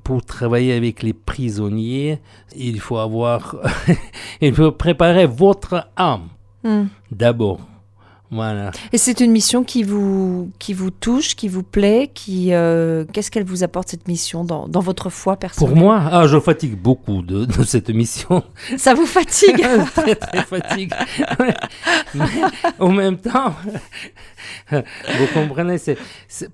pour 0.03 0.23
travailler 0.23 0.73
avec 0.73 1.03
les 1.03 1.13
prisonniers, 1.13 2.19
il 2.55 2.79
faut 2.79 2.97
avoir, 2.97 3.55
il 4.41 4.53
faut 4.53 4.71
préparer 4.71 5.25
votre 5.25 5.87
âme 5.95 6.29
mm. 6.63 6.83
d'abord. 7.11 7.59
Voilà. 8.31 8.71
Et 8.91 8.97
c'est 8.97 9.19
une 9.19 9.31
mission 9.31 9.63
qui 9.63 9.83
vous, 9.83 10.51
qui 10.57 10.73
vous 10.73 10.89
touche, 10.89 11.35
qui 11.35 11.47
vous 11.47 11.63
plaît, 11.63 12.09
qui 12.13 12.53
euh, 12.53 13.05
qu'est-ce 13.13 13.29
qu'elle 13.29 13.43
vous 13.43 13.63
apporte 13.63 13.89
cette 13.89 14.07
mission 14.07 14.43
dans, 14.43 14.67
dans 14.67 14.79
votre 14.79 15.09
foi 15.09 15.37
personnelle? 15.37 15.73
Pour 15.73 15.77
moi, 15.77 16.01
ah, 16.11 16.25
je 16.27 16.39
fatigue 16.39 16.75
beaucoup 16.75 17.21
de, 17.21 17.45
de 17.45 17.63
cette 17.63 17.89
mission. 17.89 18.43
Ça 18.77 18.93
vous 18.93 19.05
fatigue? 19.05 19.63
Très 19.95 20.15
très 20.15 20.43
fatigue. 20.43 20.91
Mais 22.15 22.25
en 22.79 22.91
même 22.91 23.17
temps, 23.17 23.53
vous 24.71 25.27
comprenez, 25.33 25.77
c'est 25.77 25.97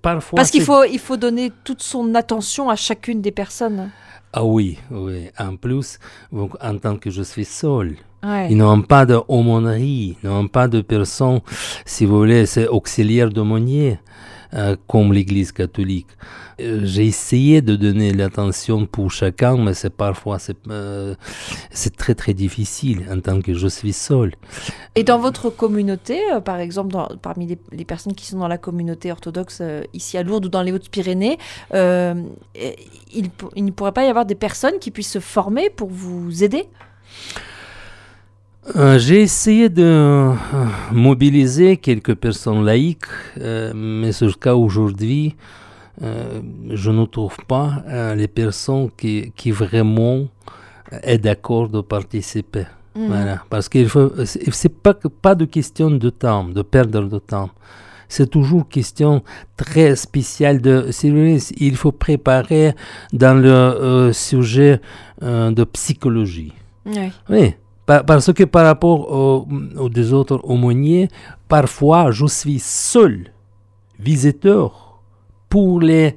parfois. 0.02 0.38
Parce 0.38 0.52
qu'il 0.52 0.64
faut, 0.64 0.84
il 0.84 1.00
faut 1.00 1.18
donner 1.18 1.52
toute 1.64 1.82
son 1.82 2.14
attention 2.16 2.70
à 2.70 2.76
chacune 2.76 3.22
des 3.22 3.32
personnes. 3.32 3.92
Ah 4.34 4.44
oui, 4.46 4.78
oui. 4.90 5.30
En 5.38 5.56
plus, 5.58 6.00
donc, 6.32 6.52
en 6.62 6.78
tant 6.78 6.98
que 6.98 7.10
je 7.10 7.22
suis 7.22 7.46
seul, 7.46 7.96
Ouais. 8.24 8.48
ils 8.52 8.58
n'ont 8.58 8.82
pas 8.84 9.06
d'aumônerie, 9.06 10.18
ils 10.24 10.30
n'ont 10.30 10.48
pas 10.48 10.68
de 10.68 10.82
personnes, 10.82 11.42
si 11.86 12.06
vous 12.06 12.18
voulez, 12.18 12.46
c'est 12.46 12.68
auxiliaire 12.68 13.30
d'aumônier, 13.32 14.00
euh, 14.54 14.76
comme 14.88 15.12
l'Église 15.14 15.52
catholique. 15.52 16.08
Euh, 16.60 16.82
J'ai 16.84 17.08
essayé 17.08 17.62
de 17.64 17.76
donner 17.76 18.14
l'attention 18.14 18.86
pour 18.86 19.10
chacun, 19.10 19.58
mais 19.58 19.74
c'est 19.74 19.90
parfois 19.90 20.38
c'est 20.38 20.58
euh, 20.70 21.16
c'est 21.72 21.96
très 21.96 22.14
très 22.14 22.34
difficile 22.36 23.00
en 23.12 23.20
tant 23.22 23.42
que 23.42 23.54
je 23.56 23.68
suis 23.68 23.94
seul. 23.94 24.34
Et 24.94 25.04
dans 25.04 25.18
votre 25.18 25.50
communauté, 25.50 26.20
euh, 26.32 26.42
par 26.42 26.60
exemple, 26.60 26.92
dans- 26.92 27.10
parmi 27.22 27.48
les, 27.48 27.58
les 27.72 27.86
personnes 27.86 28.14
qui 28.14 28.26
sont 28.28 28.38
dans 28.38 28.50
la 28.50 28.60
communauté 28.60 29.12
orthodoxe 29.12 29.60
euh, 29.62 29.84
ici 29.94 30.18
à 30.20 30.24
Lourdes 30.24 30.46
ou 30.46 30.50
dans 30.50 30.62
les 30.62 30.72
Hautes-Pyrénées, 30.74 31.40
il 31.74 33.30
ne 33.66 33.72
pourrait 33.72 33.94
pas 33.94 34.04
y 34.06 34.10
avoir 34.10 34.26
des 34.28 34.36
personnes 34.36 34.78
qui 34.80 34.92
puissent 34.92 35.12
se 35.12 35.20
former 35.20 35.70
pour 35.72 35.90
vous 35.90 36.44
aider? 36.44 36.66
Euh, 38.76 39.00
J'ai 39.00 39.22
essayé 39.22 39.70
de 39.70 39.84
euh, 39.84 40.34
mobiliser 40.92 41.78
quelques 41.78 42.16
personnes 42.16 42.64
laïques, 42.64 43.06
euh, 43.40 43.72
mais 43.76 44.12
jusqu'à 44.12 44.56
aujourd'hui, 44.56 45.36
euh, 46.04 46.42
je 46.70 46.92
ne 46.92 47.06
trouve 47.06 47.36
pas 47.48 47.84
les 48.16 48.28
personnes 48.28 48.90
qui, 48.96 49.32
qui 49.36 49.52
vraiment 49.52 50.28
est 51.04 51.18
d'accord 51.18 51.70
de 51.70 51.82
participer. 51.82 52.66
Mhm. 52.96 53.08
Voilà. 53.08 53.44
Parce 53.50 53.68
qu'il 53.68 53.90
faut, 53.90 54.12
c'est 54.26 54.70
pas, 54.70 54.94
que- 54.94 55.08
pas 55.08 55.34
de 55.36 55.46
question 55.46 55.90
de 55.90 56.10
temps, 56.10 56.44
de 56.44 56.62
perdre 56.62 57.04
de 57.08 57.20
temps. 57.20 57.50
C'est 58.08 58.30
toujours 58.30 58.68
question 58.68 59.24
très 59.56 59.96
spéciale 59.96 60.60
de, 60.62 60.90
il 61.58 61.76
faut 61.78 61.94
préparer 61.94 62.76
dans 63.14 63.34
le 63.42 64.12
sujet 64.14 64.82
de 65.22 65.64
psychologie. 65.64 66.52
Oui, 67.30 67.54
pa- 67.54 67.61
parce 68.00 68.32
que 68.34 68.44
par 68.44 68.66
rapport 68.66 69.12
aux, 69.12 69.48
aux 69.78 69.90
deux 69.90 70.14
autres 70.14 70.40
aumôniers, 70.44 71.10
parfois 71.48 72.12
je 72.12 72.26
suis 72.26 72.60
seul 72.60 73.32
visiteur 74.00 75.00
pour 75.50 75.80
les 75.82 76.16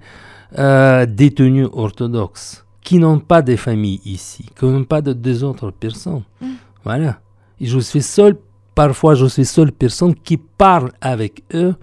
euh, 0.58 1.06
détenus 1.06 1.68
orthodoxes 1.72 2.64
qui 2.80 2.98
n'ont 2.98 3.18
pas 3.18 3.42
de 3.42 3.56
famille 3.56 4.00
ici, 4.04 4.46
qui 4.56 4.64
n'ont 4.66 4.84
pas 4.84 5.00
de 5.00 5.12
deux 5.12 5.42
autres 5.42 5.70
personnes. 5.70 6.22
Mm. 6.40 6.46
Voilà. 6.84 7.18
Et 7.60 7.66
je 7.66 7.78
suis 7.80 8.02
seul, 8.02 8.36
parfois 8.74 9.14
je 9.14 9.26
suis 9.26 9.44
seule 9.44 9.72
personne 9.72 10.14
qui 10.14 10.36
parle 10.36 10.92
avec 11.00 11.42
eux 11.54 11.74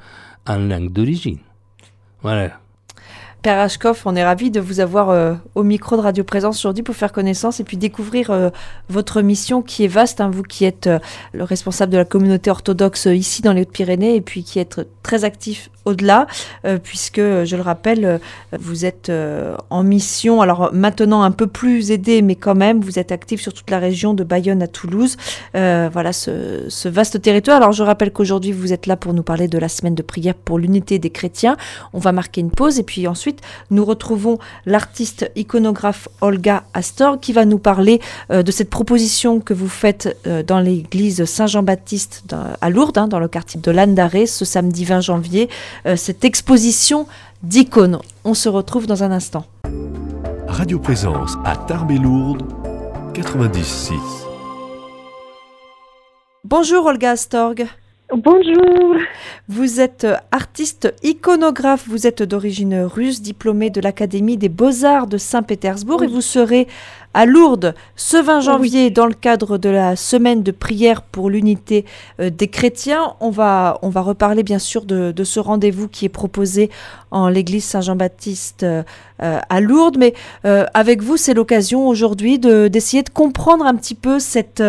en 0.48 0.57
langue 0.57 0.91
d'origine. 0.91 1.39
Voilà. 2.21 2.61
Père 3.41 3.57
Ashkoff, 3.57 4.05
on 4.05 4.15
est 4.15 4.24
ravi 4.24 4.51
de 4.51 4.60
vous 4.60 4.81
avoir 4.81 5.10
euh, 5.10 5.33
au 5.55 5.63
micro 5.63 5.98
de 5.98 6.01
Radio 6.01 6.24
Présence 6.24 6.60
aujourd'hui 6.60 6.83
pour 6.83 6.95
faire 6.95 7.12
connaissance 7.12 7.60
et 7.60 7.63
puis 7.63 7.75
découvrir 7.75 8.29
euh, 8.29 8.51
votre 8.88 9.24
mission 9.24 9.63
qui 9.63 9.83
est 9.83 9.88
vaste, 9.88 10.21
hein, 10.21 10.29
vous 10.31 10.43
qui 10.43 10.63
êtes 10.63 10.86
euh, 10.86 11.00
le 11.33 11.43
responsable 11.43 11.91
de 11.91 11.98
la 11.98 12.05
communauté 12.05 12.51
orthodoxe 12.51 13.07
ici 13.07 13.41
dans 13.41 13.53
les 13.53 13.62
Hautes-Pyrénées 13.62 14.15
et 14.15 14.21
puis 14.21 14.43
qui 14.43 14.60
êtes 14.60 14.88
très 15.01 15.24
actif 15.24 15.71
au-delà, 15.83 16.27
puisque, 16.83 17.17
je 17.17 17.55
le 17.55 17.63
rappelle, 17.63 18.19
vous 18.51 18.86
êtes 18.86 19.12
en 19.71 19.81
mission, 19.81 20.39
alors 20.39 20.69
maintenant 20.71 21.24
un 21.24 21.31
peu 21.31 21.48
plus 21.48 21.89
aidé, 21.89 22.21
mais 22.21 22.36
quand 22.36 22.53
même, 22.53 22.81
vous 22.81 23.00
êtes 23.00 23.12
actif 23.12 23.41
sur 23.41 23.51
toute 23.51 23.71
la 23.71 23.79
région 23.79 24.13
de 24.13 24.24
Bayonne 24.24 24.62
à 24.62 24.67
Toulouse. 24.67 25.17
Voilà 25.55 26.13
ce 26.13 26.88
vaste 26.88 27.19
territoire. 27.19 27.57
Alors 27.57 27.71
je 27.71 27.81
rappelle 27.81 28.13
qu'aujourd'hui, 28.13 28.51
vous 28.51 28.74
êtes 28.74 28.86
là 28.86 28.95
pour 28.95 29.15
nous 29.15 29.24
parler 29.24 29.48
de 29.48 29.57
la 29.57 29.69
semaine 29.69 29.95
de 29.95 30.03
prière 30.03 30.36
pour 30.36 30.60
l'unité 30.60 31.00
des 31.00 31.10
chrétiens. 31.10 31.57
On 31.93 32.00
va 32.00 32.12
marquer 32.12 32.41
une 32.41 32.51
pause 32.51 32.77
et 32.77 32.83
puis 32.83 33.07
ensuite, 33.07 33.31
nous 33.70 33.86
retrouvons 33.86 34.40
l'artiste 34.66 35.32
iconographe 35.36 36.08
Olga 36.22 36.64
Astor 36.74 37.20
qui 37.20 37.34
va 37.34 37.46
nous 37.46 37.60
parler 37.60 38.02
euh, 38.32 38.44
de 38.44 38.52
cette 38.52 38.70
proposition 38.70 39.40
que 39.40 39.54
vous 39.54 39.70
faites 39.70 40.18
euh, 40.28 40.44
dans 40.44 40.60
l'église 40.60 41.26
Saint-Jean-Baptiste 41.26 42.24
à 42.62 42.70
Lourdes, 42.70 42.98
hein, 42.98 43.08
dans 43.08 43.20
le 43.20 43.28
quartier 43.28 43.60
de 43.60 43.72
Landaré, 43.72 44.26
ce 44.26 44.46
samedi 44.46 44.86
20 44.86 45.02
janvier, 45.02 45.50
euh, 45.86 45.96
cette 45.96 46.26
exposition 46.26 47.08
d'icônes. 47.44 48.00
On 48.24 48.34
se 48.34 48.50
retrouve 48.50 48.88
dans 48.88 49.04
un 49.04 49.12
instant. 49.12 49.46
Radio 50.48 50.80
Présence 50.80 51.38
à 51.46 51.56
Tarbes 51.56 51.91
et 51.91 51.98
Lourdes 51.98 52.44
96. 53.13 53.96
Bonjour 56.44 56.86
Olga 56.86 57.12
Astorg. 57.12 57.65
Bonjour. 58.13 58.97
Vous 59.47 59.80
êtes 59.80 60.06
artiste 60.32 60.93
iconographe, 61.02 61.86
vous 61.88 62.08
êtes 62.08 62.21
d'origine 62.24 62.82
russe, 62.82 63.21
diplômé 63.21 63.69
de 63.69 63.80
l'Académie 63.80 64.36
des 64.36 64.50
Beaux-Arts 64.50 65.08
de 65.08 65.17
Saint-Pétersbourg 65.17 66.04
et 66.04 66.08
vous 66.08 66.19
serez 66.19 66.67
à 67.13 67.26
Lourdes 67.26 67.76
ce 67.95 68.17
20 68.17 68.39
janvier 68.41 68.89
dans 68.89 69.06
le 69.06 69.13
cadre 69.13 69.58
de 69.58 69.69
la 69.69 69.95
semaine 69.95 70.43
de 70.43 70.52
prière 70.52 71.02
pour 71.02 71.30
l'unité 71.30 71.86
euh, 72.19 72.30
des 72.30 72.47
chrétiens. 72.47 73.15
On 73.19 73.30
va, 73.30 73.80
on 73.82 73.89
va 73.89 74.02
reparler 74.02 74.43
bien 74.43 74.60
sûr 74.60 74.86
de, 74.86 75.12
de 75.12 75.24
ce 75.24 75.39
rendez-vous 75.39 75.88
qui 75.88 76.06
est 76.06 76.10
proposé 76.10 76.69
en 77.12 77.28
l'église 77.28 77.65
Saint-Jean-Baptiste 77.65 78.63
euh, 78.63 78.84
euh, 79.21 79.39
à 79.50 79.60
Lourdes, 79.62 79.97
mais 79.97 80.13
euh, 80.45 80.65
avec 80.74 81.02
vous 81.02 81.17
c'est 81.17 81.34
l'occasion 81.34 81.88
aujourd'hui 81.88 82.39
de- 82.39 82.67
d'essayer 82.69 83.04
de 83.04 83.10
comprendre 83.10 83.65
un 83.65 83.76
petit 83.76 83.95
peu 83.95 84.19
cette, 84.19 84.63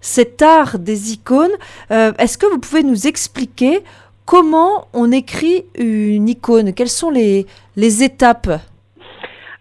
cet 0.00 0.42
art 0.42 0.78
des 0.78 1.12
icônes. 1.12 1.50
Est-ce 1.90 2.38
que 2.38 2.46
vous 2.46 2.58
pouvez 2.58 2.82
nous 2.82 3.06
expliquer 3.06 3.82
comment 4.24 4.86
on 4.92 5.10
écrit 5.10 5.64
une 5.76 6.28
icône? 6.28 6.72
Quelles 6.72 6.88
sont 6.88 7.10
les, 7.10 7.46
les 7.76 8.02
étapes? 8.02 8.60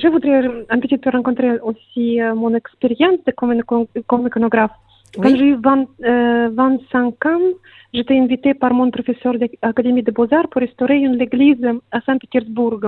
Je 0.02 0.08
voudrais 0.10 0.42
un 0.70 0.80
petit 0.80 0.98
peu 0.98 1.10
rencontrer 1.10 1.60
aussi 1.70 2.20
mon 2.36 2.54
expérience 2.54 3.20
de 3.26 3.32
comme, 3.32 3.54
ico- 3.54 3.88
comme 4.06 4.28
iconographe. 4.28 4.72
Quand 5.16 5.36
j'ai 5.36 5.48
eu 5.48 5.56
20, 5.56 5.88
euh, 6.04 6.50
25 6.54 7.26
ans, 7.26 7.40
j'étais 7.94 8.18
invitée 8.20 8.54
par 8.54 8.74
mon 8.74 8.92
professeur 8.92 9.34
de 9.34 9.48
l'Académie 9.64 10.04
des 10.04 10.12
Beaux-Arts 10.12 10.50
pour 10.50 10.62
restaurer 10.62 10.98
une 10.98 11.20
église 11.22 11.66
à 11.92 12.02
Saint-Pétersbourg. 12.02 12.82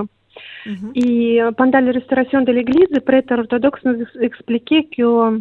Mhm. 0.66 0.92
Et 0.94 1.42
euh, 1.42 1.50
pendant 1.52 1.80
la 1.80 1.92
restauration 1.92 2.42
de 2.42 2.52
l'église, 2.52 2.86
le 2.92 3.00
prêtre 3.00 3.32
orthodoxe 3.36 3.80
nous 3.84 4.00
ex- 4.02 4.18
expliquait 4.20 4.84
que 4.84 5.02
euh, 5.02 5.38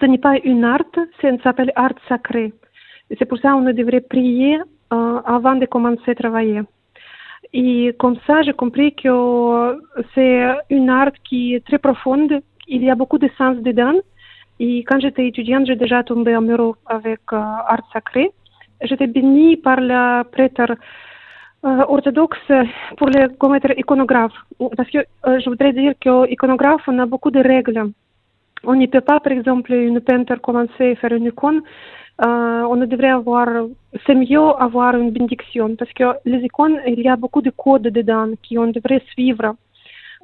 ce 0.00 0.06
n'est 0.06 0.18
pas 0.18 0.36
une 0.42 0.64
art, 0.64 0.82
ça 1.20 1.28
s'appelle 1.44 1.72
art 1.76 1.94
sacré. 2.08 2.52
Et 3.10 3.16
c'est 3.18 3.26
pour 3.26 3.38
ça 3.38 3.52
qu'on 3.52 3.62
devrait 3.72 4.00
prier 4.00 4.58
euh, 4.92 5.20
avant 5.24 5.54
de 5.54 5.66
commencer 5.66 6.10
à 6.10 6.14
travailler. 6.14 6.62
Et 7.52 7.94
comme 7.98 8.16
ça, 8.26 8.42
j'ai 8.42 8.52
compris 8.52 8.94
que 8.94 9.82
c'est 10.14 10.46
une 10.70 10.88
art 10.88 11.12
qui 11.24 11.54
est 11.54 11.66
très 11.66 11.78
profonde. 11.78 12.40
Il 12.68 12.84
y 12.84 12.90
a 12.90 12.94
beaucoup 12.94 13.18
de 13.18 13.28
sens 13.36 13.56
dedans. 13.58 13.98
Et 14.60 14.84
quand 14.84 15.00
j'étais 15.00 15.26
étudiante, 15.26 15.66
j'ai 15.66 15.74
déjà 15.74 16.04
tombé 16.04 16.34
amoureux 16.34 16.74
avec 16.86 17.20
euh, 17.32 17.36
art 17.36 17.88
sacré. 17.92 18.30
J'étais 18.82 19.06
bénie 19.06 19.56
par 19.56 19.80
le 19.80 20.22
prêtre 20.24 20.76
euh, 21.64 21.84
orthodoxe 21.88 22.52
pour 22.96 23.08
le, 23.08 23.28
comme 23.38 23.54
être 23.54 23.72
iconographe. 23.78 24.34
Parce 24.76 24.90
que 24.90 24.98
euh, 24.98 25.40
je 25.40 25.48
voudrais 25.48 25.72
dire 25.72 25.94
qu'iconographe, 25.98 26.82
on 26.86 26.98
a 26.98 27.06
beaucoup 27.06 27.30
de 27.30 27.40
règles. 27.40 27.90
On 28.64 28.74
ne 28.74 28.86
peut 28.86 29.00
pas, 29.00 29.18
par 29.20 29.32
exemple, 29.32 29.72
une 29.72 30.00
peintre 30.00 30.36
commencer 30.40 30.92
à 30.92 30.94
faire 30.96 31.12
une 31.14 31.26
icône. 31.26 31.62
Euh, 32.22 32.62
on 32.68 32.76
devrait 32.76 33.10
avoir, 33.10 33.48
c'est 34.06 34.14
mieux 34.14 34.38
avoir 34.58 34.94
une 34.96 35.10
bénédiction 35.10 35.74
parce 35.76 35.92
que 35.92 36.04
les 36.26 36.40
icônes, 36.44 36.78
il 36.86 37.00
y 37.00 37.08
a 37.08 37.16
beaucoup 37.16 37.40
de 37.40 37.50
codes 37.50 37.88
dedans 37.88 38.28
qui 38.42 38.58
on 38.58 38.66
devrait 38.66 39.02
suivre. 39.12 39.54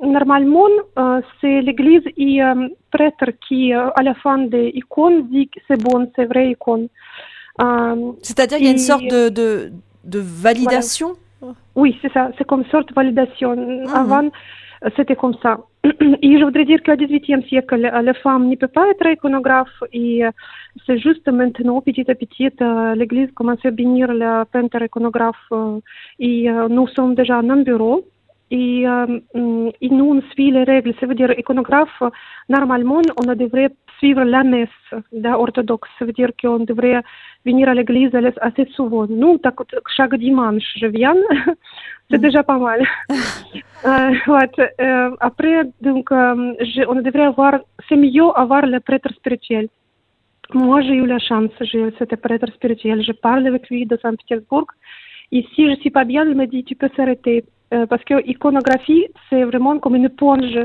Normalement, 0.02 0.68
euh, 0.98 1.22
c'est 1.40 1.62
l'Église 1.62 2.02
et 2.18 2.42
euh, 2.42 2.68
prêtre 2.90 3.30
qui, 3.48 3.72
à 3.72 4.02
la 4.02 4.14
fin 4.14 4.38
des 4.38 4.70
icônes, 4.74 5.26
dit 5.28 5.48
que 5.48 5.58
c'est 5.66 5.82
bon, 5.82 6.10
c'est 6.14 6.26
vrai 6.26 6.50
icône. 6.50 6.88
C'est-à-dire 8.22 8.58
qu'il 8.58 8.66
y 8.66 8.68
a 8.68 8.72
une 8.72 8.78
sorte 8.78 9.04
de, 9.04 9.30
de, 9.30 9.72
de 10.04 10.18
validation? 10.18 11.12
Oui, 11.74 11.96
c'est 12.02 12.12
ça, 12.12 12.30
c'est 12.36 12.46
comme 12.46 12.64
sorte 12.66 12.88
de 12.90 12.94
validation. 12.94 13.52
Avant, 13.94 14.24
euh, 14.24 14.30
c'était 14.96 15.16
comme 15.16 15.34
ça. 15.42 15.58
Et 16.22 16.38
je 16.38 16.44
voudrais 16.44 16.64
dire 16.64 16.82
qu'au 16.82 16.96
XVIIIe 16.96 17.42
siècle, 17.48 17.76
la 17.76 18.14
femme 18.14 18.48
ne 18.48 18.56
peut 18.56 18.68
pas 18.68 18.88
être 18.88 19.06
iconographe 19.06 19.82
et 19.92 20.24
euh, 20.24 20.30
c'est 20.86 20.98
juste 20.98 21.28
maintenant, 21.28 21.80
petit 21.80 22.10
à 22.10 22.14
petit, 22.14 22.50
euh, 22.60 22.94
l'Église 22.94 23.30
commence 23.32 23.64
à 23.64 23.70
bénir 23.70 24.08
le 24.12 24.44
peintre 24.44 24.82
iconographe 24.82 25.36
euh, 25.52 25.80
et 26.18 26.48
nous 26.68 26.88
sommes 26.88 27.14
déjà 27.14 27.38
en 27.38 27.62
bureau. 27.62 28.04
Et, 28.50 28.84
nous, 29.34 29.72
on 30.14 30.22
suit 30.32 30.50
les 30.52 30.64
règles. 30.64 30.94
Ça 31.00 31.06
veut 31.06 31.14
dire, 31.14 31.32
iconographe, 31.38 32.02
normalement, 32.48 33.02
on 33.16 33.34
devrait 33.34 33.70
suivre 33.98 34.22
la 34.22 34.44
messe 34.44 34.68
orthodoxe. 35.24 35.88
Ça 35.98 36.04
veut 36.04 36.12
dire 36.12 36.30
qu'on 36.40 36.60
devrait 36.60 37.02
venir 37.44 37.68
à 37.68 37.74
l'église 37.74 38.10
assez 38.40 38.66
souvent. 38.76 39.06
Nous, 39.08 39.40
chaque 39.96 40.14
dimanche, 40.16 40.62
je 40.76 40.86
viens. 40.86 41.16
C'est 42.10 42.18
déjà 42.18 42.44
pas 42.44 42.58
mal. 42.58 42.86
après, 45.20 45.62
donc, 45.80 46.10
on 46.12 47.00
devrait 47.06 47.24
avoir, 47.24 47.58
c'est 47.88 47.96
mieux 47.96 48.30
avoir 48.36 48.64
le 48.64 48.78
prêtre 48.78 49.12
spirituel. 49.14 49.68
Moi, 50.54 50.80
j'ai 50.82 50.94
eu 50.94 51.06
la 51.06 51.18
chance, 51.18 51.50
j'ai 51.60 51.92
cet 51.98 52.14
prêtre 52.16 52.46
spirituel. 52.54 53.02
Je 53.02 53.10
parle 53.10 53.44
avec 53.48 53.68
lui 53.68 53.86
de 53.86 53.96
Saint-Pétersbourg. 54.00 54.66
Ici, 55.32 55.68
je 55.68 55.74
suis 55.80 55.90
pas 55.90 56.04
bien, 56.04 56.24
il 56.24 56.36
me 56.36 56.46
dit, 56.46 56.62
tu 56.62 56.76
peux 56.76 56.88
s'arrêter. 56.96 57.44
Euh, 57.74 57.84
parce 57.86 58.04
que 58.04 58.14
l'iconographie, 58.14 59.06
c'est 59.28 59.42
vraiment 59.42 59.78
comme 59.78 59.96
une 59.96 60.04
éponge. 60.04 60.58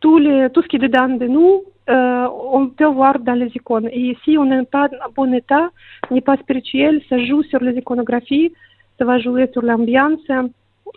Tout, 0.00 0.18
ce 0.18 0.68
qui 0.68 0.76
est 0.76 0.80
dedans 0.80 1.08
de 1.08 1.26
nous, 1.26 1.62
euh, 1.88 2.26
on 2.52 2.68
peut 2.68 2.86
voir 2.86 3.18
dans 3.20 3.34
les 3.34 3.50
icônes. 3.54 3.88
Et 3.92 4.16
si 4.24 4.36
on 4.36 4.44
n'est 4.44 4.64
pas 4.64 4.88
en 5.06 5.10
bon 5.14 5.32
état, 5.32 5.70
n'est 6.10 6.20
pas 6.20 6.36
spirituel, 6.36 7.00
ça 7.08 7.18
joue 7.24 7.42
sur 7.44 7.60
les 7.60 7.76
iconographies, 7.78 8.52
ça 8.98 9.04
va 9.04 9.18
jouer 9.18 9.48
sur 9.52 9.62
l'ambiance. 9.62 10.26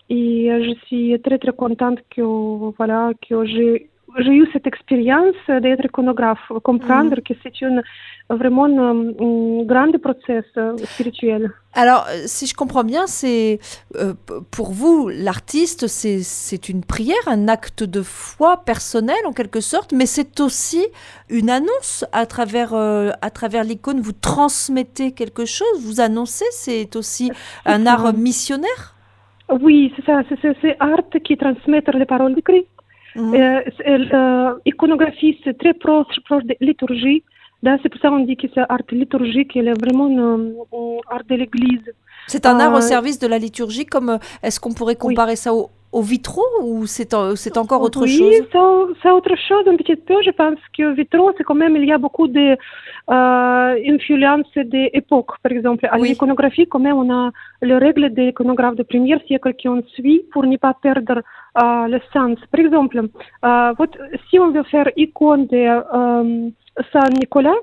Et 0.10 0.50
je 0.50 0.74
suis 0.86 1.20
très 1.22 1.38
très 1.38 1.54
contente 1.54 2.00
que 2.10 2.22
voilà 2.78 3.12
que 3.28 3.46
j'ai 3.46 3.90
j'ai 4.20 4.34
eu 4.34 4.48
cette 4.54 4.68
expérience 4.68 5.36
d'être 5.48 5.86
iconographe, 5.86 6.52
comprendre 6.64 7.16
que 7.24 7.34
c'est 7.44 7.62
une 7.62 7.82
vraiment 8.30 8.66
un 8.66 9.64
grand 9.64 9.92
process 10.00 10.46
spirituel. 10.78 11.52
Alors, 11.74 12.06
si 12.26 12.48
je 12.48 12.54
comprends 12.54 12.84
bien, 12.84 13.08
c'est 13.08 13.60
euh, 13.96 14.14
pour 14.52 14.72
vous, 14.72 15.10
l'artiste, 15.10 15.88
c'est 15.88 16.70
une 16.70 16.84
prière, 16.84 17.16
un 17.28 17.48
acte 17.48 17.84
de 17.84 18.02
foi 18.02 18.58
personnel 18.58 19.18
en 19.26 19.32
quelque 19.32 19.62
sorte, 19.62 19.94
mais 19.94 20.06
c'est 20.06 20.40
aussi 20.40 20.86
une 21.30 21.50
annonce 21.50 22.06
à 22.12 22.26
travers, 22.26 22.74
euh, 22.74 23.12
à 23.22 23.30
travers 23.30 23.64
l'icône. 23.64 24.02
Vous 24.02 24.14
transmettez 24.14 25.12
quelque 25.14 25.46
chose, 25.46 25.86
vous 25.86 26.02
annoncez, 26.02 26.46
c'est 26.52 26.96
aussi 26.96 27.32
un 27.66 27.86
art 27.86 28.14
missionnaire? 28.14 28.96
Oui, 29.62 29.94
c'est 29.96 30.06
ça, 30.06 30.22
c'est 30.62 30.78
art 30.80 31.04
qui 31.24 31.38
transmet 31.38 31.84
les 31.94 32.06
paroles 32.06 32.36
de 32.36 32.42
Christ. 32.42 32.68
Mm 33.16 33.34
-hmm. 33.34 34.60
L'iconographie, 34.66 35.38
c'est 35.44 35.58
très 35.58 35.74
proche, 35.74 36.20
proche 36.26 36.46
de 36.46 36.56
liturgie. 36.62 37.24
C'est 37.64 37.90
pour 37.90 38.02
ça 38.02 38.10
qu'on 38.10 38.26
dit 38.32 38.38
que 38.42 38.48
c'est 38.54 38.66
art 38.76 38.90
liturgique, 38.92 39.52
il 39.56 39.68
est 39.68 39.80
vraiment 39.86 40.08
un 40.30 40.42
art 41.16 41.26
de 41.30 41.36
l'Église. 41.36 41.88
C'est 42.29 42.47
un 42.47 42.59
art 42.59 42.75
au 42.75 42.81
service 42.81 43.19
de 43.19 43.27
la 43.27 43.39
liturgie, 43.39 43.87
comme 43.87 44.19
est-ce 44.43 44.59
qu'on 44.59 44.73
pourrait 44.73 44.97
comparer 44.97 45.33
oui. 45.33 45.37
ça 45.37 45.55
au, 45.55 45.71
au 45.93 46.03
vitraux 46.03 46.43
ou 46.63 46.87
c'est 46.87 47.15
encore 47.57 47.83
autre 47.83 48.03
oui, 48.03 48.19
chose 48.19 48.29
Oui, 48.29 48.49
c'est 49.03 49.11
autre 49.11 49.35
chose 49.49 49.65
un 49.67 49.77
petit 49.77 49.97
peu. 49.97 50.15
Je 50.23 50.31
pense 50.31 50.59
que 50.77 50.95
vitraux, 50.95 51.33
c'est 51.37 51.45
quand 51.45 51.55
même, 51.55 51.77
il 51.77 51.85
y 51.87 51.93
a 51.93 51.99
beaucoup 51.99 52.29
d'influence 52.29 53.11
euh, 54.57 54.65
des 54.65 54.91
époques. 54.93 55.39
Par 55.43 55.53
exemple, 55.53 55.87
à 55.91 55.99
oui. 55.99 56.09
l'iconographie, 56.09 56.67
quand 56.67 56.81
même, 56.81 56.97
on 56.97 57.11
a 57.11 57.31
les 57.63 57.79
règles 57.79 58.13
des 58.13 58.29
iconographes 58.29 58.77
de 58.77 58.83
premier 58.83 59.19
siècle 59.27 59.55
qu'on 59.61 59.83
suit 59.95 60.23
pour 60.33 60.45
ne 60.45 60.57
pas 60.57 60.75
perdre 60.75 61.19
euh, 61.63 61.87
le 61.95 62.01
sens. 62.13 62.39
Par 62.51 62.61
exemple, 62.61 62.99
euh, 63.45 63.73
вот, 63.79 63.97
si 64.29 64.39
on 64.39 64.51
veut 64.51 64.65
faire 64.65 64.91
icône 64.97 65.47
de 65.47 65.57
euh, 65.57 66.51
Saint-Nicolas, 66.93 67.61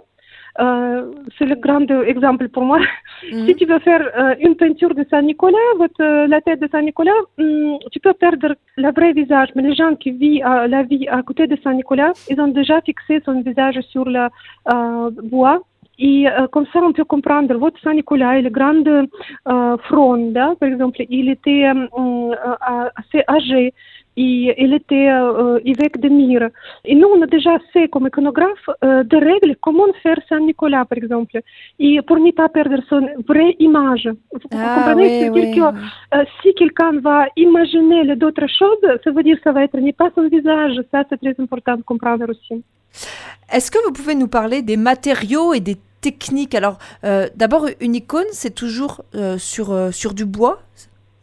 euh, 0.60 1.12
c'est 1.36 1.46
le 1.46 1.54
grand 1.54 1.88
exemple 2.12 2.48
pour 2.48 2.64
moi. 2.64 2.80
-hmm. 2.80 3.46
Si 3.46 3.52
tu 3.58 3.64
veux 3.70 3.78
faire 3.88 4.04
euh, 4.20 4.46
une 4.46 4.56
peinture 4.62 4.94
de 4.94 5.04
Saint-Nicolas, 5.10 5.70
euh, 5.80 6.26
la 6.34 6.40
tête 6.46 6.60
de 6.64 6.68
Saint-Nicolas, 6.74 7.20
mm, 7.38 7.76
tu 7.92 7.98
peux 8.04 8.14
perdre 8.24 8.50
le 8.84 8.90
vrai 8.98 9.10
visage. 9.20 9.48
Mais 9.54 9.62
les 9.68 9.76
gens 9.80 9.92
qui 10.02 10.10
vivent 10.22 10.44
la 10.76 10.82
vie 10.90 11.06
à 11.18 11.20
côté 11.28 11.42
de 11.52 11.56
Saint-Nicolas, 11.64 12.12
ils 12.30 12.38
ont 12.44 12.52
déjà 12.60 12.76
fixé 12.88 13.14
son 13.26 13.36
visage 13.48 13.78
sur 13.92 14.04
le 14.16 14.24
bois. 15.34 15.58
Et 15.98 16.26
comme 16.52 16.66
ça, 16.72 16.80
on 16.80 16.92
peut 16.92 17.04
comprendre, 17.04 17.54
votre 17.56 17.80
Saint-Nicolas, 17.80 18.38
est 18.38 18.50
grand 18.50 18.84
front, 19.88 20.32
par 20.32 20.68
exemple, 20.68 21.02
il 21.08 21.28
était 21.28 21.64
assez 21.64 23.24
âgé, 23.28 23.74
et 24.18 24.64
il 24.64 24.74
était 24.74 25.08
euh, 25.08 25.60
évêque 25.64 25.98
de 26.00 26.08
Myre. 26.08 26.48
Et 26.84 26.94
nous, 26.96 27.08
on 27.14 27.22
a 27.22 27.26
déjà 27.26 27.54
fait 27.72 27.88
comme 27.88 28.08
iconographe 28.08 28.68
euh, 28.84 29.04
des 29.04 29.18
règles 29.18 29.54
comment 29.60 29.92
faire 30.02 30.18
Saint-Nicolas, 30.28 30.84
par 30.84 30.98
exemple, 30.98 31.40
et 31.78 32.02
pour 32.02 32.18
ne 32.18 32.32
pas 32.32 32.48
perdre 32.48 32.80
son 32.88 33.02
vraie 33.28 33.54
image. 33.60 34.08
Vous 34.32 34.40
ah, 34.52 34.74
comprenez 34.74 35.02
oui, 35.02 35.08
C'est-à-dire 35.20 35.48
oui. 35.50 35.56
que 35.56 36.16
euh, 36.16 36.24
si 36.42 36.52
quelqu'un 36.54 36.92
va 37.00 37.26
imaginer 37.36 38.16
d'autres 38.16 38.48
choses, 38.58 38.84
ça 39.04 39.10
veut 39.12 39.22
dire 39.22 39.36
que 39.36 39.44
ça 39.44 39.52
va 39.52 39.62
être 39.62 39.78
n'est 39.78 39.92
pas 39.92 40.10
son 40.16 40.28
visage. 40.28 40.74
Ça, 40.90 41.04
c'est 41.08 41.20
très 41.24 41.36
important 41.38 41.76
de 41.76 41.82
comprendre 41.82 42.26
aussi. 42.28 42.64
Est-ce 43.52 43.70
que 43.70 43.78
vous 43.84 43.92
pouvez 43.92 44.16
nous 44.16 44.28
parler 44.28 44.62
des 44.62 44.76
matériaux 44.76 45.54
et 45.54 45.60
des 45.60 45.76
techniques 46.00 46.54
Alors, 46.54 46.78
euh, 47.04 47.28
d'abord, 47.36 47.66
une 47.80 47.94
icône, 47.94 48.26
c'est 48.32 48.54
toujours 48.54 49.02
euh, 49.14 49.38
sur, 49.38 49.92
sur 49.92 50.14
du 50.14 50.24
bois? 50.24 50.58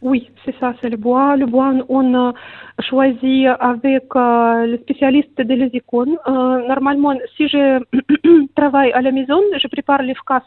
Oui, 0.02 0.30
c'est 0.44 0.54
ça, 0.60 0.74
c'est 0.80 0.90
le 0.90 0.96
bois. 0.96 1.36
Le 1.36 1.46
bois, 1.46 1.72
on 1.88 2.14
a 2.14 2.34
choisi 2.80 3.46
avec 3.46 4.04
euh, 4.14 4.66
le 4.66 4.78
spécialiste 4.78 5.36
de 5.40 5.54
les 5.54 5.70
icônes. 5.72 6.16
Euh, 6.28 6.68
normalement, 6.68 7.14
si 7.36 7.48
je 7.48 7.80
travaille 8.54 8.92
à 8.92 9.00
la 9.00 9.10
maison, 9.10 9.40
je 9.60 9.66
prépare 9.68 10.02
l'efficace. 10.02 10.44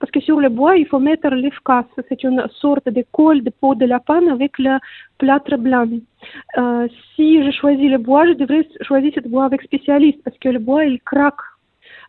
Parce 0.00 0.12
que 0.12 0.20
sur 0.20 0.38
le 0.40 0.48
bois, 0.48 0.76
il 0.76 0.86
faut 0.86 0.98
mettre 0.98 1.28
l'efficace. 1.28 1.86
C'est 2.08 2.22
une 2.24 2.44
sorte 2.60 2.88
de 2.88 3.04
colle 3.12 3.42
de 3.42 3.50
peau 3.50 3.74
de 3.74 3.84
lapin 3.84 4.26
avec 4.30 4.58
le 4.58 4.78
plâtre 5.18 5.56
blanc. 5.56 5.88
Euh, 6.56 6.88
si 7.14 7.42
je 7.44 7.50
choisis 7.50 7.90
le 7.90 7.98
bois, 7.98 8.26
je 8.26 8.32
devrais 8.32 8.66
choisir 8.82 9.12
ce 9.14 9.20
bois 9.28 9.44
avec 9.46 9.62
spécialiste 9.62 10.20
parce 10.24 10.38
que 10.38 10.48
le 10.48 10.58
bois, 10.58 10.84
il 10.84 11.00
craque 11.00 11.44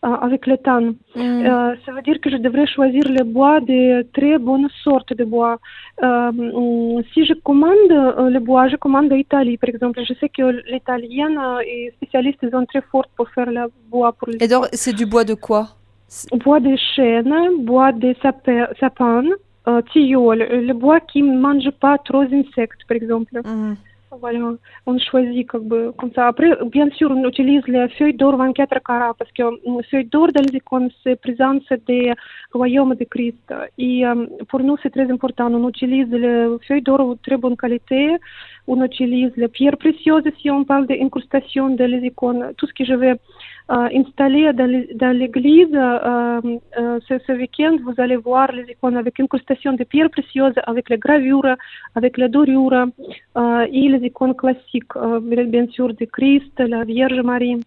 avec 0.01 0.47
le 0.47 0.57
temps. 0.57 0.81
Mm. 1.15 1.45
Euh, 1.45 1.75
ça 1.85 1.91
veut 1.91 2.01
dire 2.01 2.19
que 2.21 2.29
je 2.29 2.37
devrais 2.37 2.67
choisir 2.67 3.03
le 3.05 3.23
bois 3.23 3.59
de 3.59 4.03
très 4.13 4.37
bonne 4.37 4.67
sorte 4.83 5.13
de 5.13 5.25
bois. 5.25 5.57
Euh, 6.03 7.01
si 7.13 7.25
je 7.25 7.33
commande 7.33 7.91
euh, 7.91 8.29
le 8.29 8.39
bois, 8.39 8.67
je 8.69 8.77
commande 8.77 9.09
d'Italie, 9.09 9.57
par 9.57 9.69
exemple. 9.69 9.99
Je 10.07 10.13
sais 10.13 10.29
que 10.29 10.61
l'italienne 10.71 11.37
et 11.65 11.91
spécialistes 11.97 12.49
sont 12.49 12.65
très 12.65 12.81
forts 12.91 13.09
pour 13.15 13.29
faire 13.29 13.49
le 13.49 13.71
bois 13.89 14.13
pour 14.13 14.29
les 14.29 14.37
Et 14.43 14.47
donc, 14.47 14.67
c'est 14.73 14.93
du 14.93 15.05
bois 15.05 15.23
de 15.23 15.33
quoi? 15.33 15.67
Bois 16.43 16.59
de 16.59 16.75
chêne, 16.95 17.33
bois 17.59 17.91
de 17.91 18.15
sapin, 18.79 19.23
euh, 19.67 19.81
tilleul, 19.91 20.39
le 20.67 20.73
bois 20.73 20.99
qui 20.99 21.21
ne 21.21 21.37
mange 21.37 21.69
pas 21.79 21.97
trop 21.99 22.25
d'insectes, 22.25 22.81
par 22.87 22.95
exemple. 22.95 23.41
Mm. 23.43 23.73
Voilà, 24.11 24.53
on 24.87 24.97
choisit 24.97 25.47
comme, 25.47 25.71
euh, 25.71 25.91
comme 25.91 26.11
ça. 26.13 26.27
Après, 26.27 26.49
bien 26.65 26.89
sûr, 26.89 27.11
on 27.11 27.27
utilise 27.27 27.61
les 27.67 27.87
feuilles 27.89 28.15
d'or 28.15 28.37
24 28.37 28.79
carats 28.83 29.13
parce 29.13 29.31
que 29.31 29.43
euh, 29.43 29.81
feuilles 29.91 30.05
d'or 30.05 30.29
dans 30.33 30.41
les 30.41 30.57
icônes, 30.57 30.89
c'est 31.03 31.15
présence 31.15 31.61
des 31.87 32.11
royaumes 32.51 32.95
de 32.95 33.03
Christ. 33.03 33.53
Et 33.77 34.07
euh, 34.07 34.25
pour 34.49 34.61
nous, 34.61 34.77
c'est 34.81 34.89
très 34.89 35.09
important. 35.11 35.53
On 35.53 35.69
utilise 35.69 36.09
les 36.09 36.47
feuilles 36.67 36.81
d'or 36.81 37.15
de 37.15 37.19
très 37.21 37.37
bonne 37.37 37.55
qualité. 37.55 38.15
On 38.67 38.83
utilise 38.83 39.31
les 39.37 39.47
pierres 39.47 39.77
précieuses 39.77 40.23
si 40.41 40.49
on 40.49 40.63
parle 40.63 40.87
d'incrustation 40.87 41.69
dans 41.69 41.89
les 41.89 42.07
icônes. 42.07 42.53
Tout 42.57 42.65
ce 42.65 42.73
que 42.73 42.85
je 42.85 42.93
vais 42.93 43.15
euh, 43.71 43.87
installer 43.93 44.51
dans 44.53 45.17
l'église 45.17 45.73
euh, 45.73 46.41
ce, 47.07 47.19
ce 47.25 47.31
week-end, 47.33 47.77
vous 47.83 47.93
allez 47.97 48.15
voir 48.15 48.51
les 48.51 48.63
icônes 48.71 48.97
avec 48.97 49.19
incrustation 49.19 49.73
de 49.73 49.83
pierres 49.83 50.09
précieuses, 50.09 50.53
avec 50.65 50.89
les 50.89 50.97
gravures, 50.97 51.55
avec 51.95 52.17
la 52.17 52.27
dorure 52.27 52.87
et 53.71 53.89
les 53.93 54.05
icônes 54.07 54.35
classiques, 54.35 54.93
bien 55.47 55.67
sûr 55.67 55.93
de 55.93 56.05
Christ, 56.05 56.53
la 56.59 56.83
Vierge 56.83 57.21
Marie. 57.21 57.61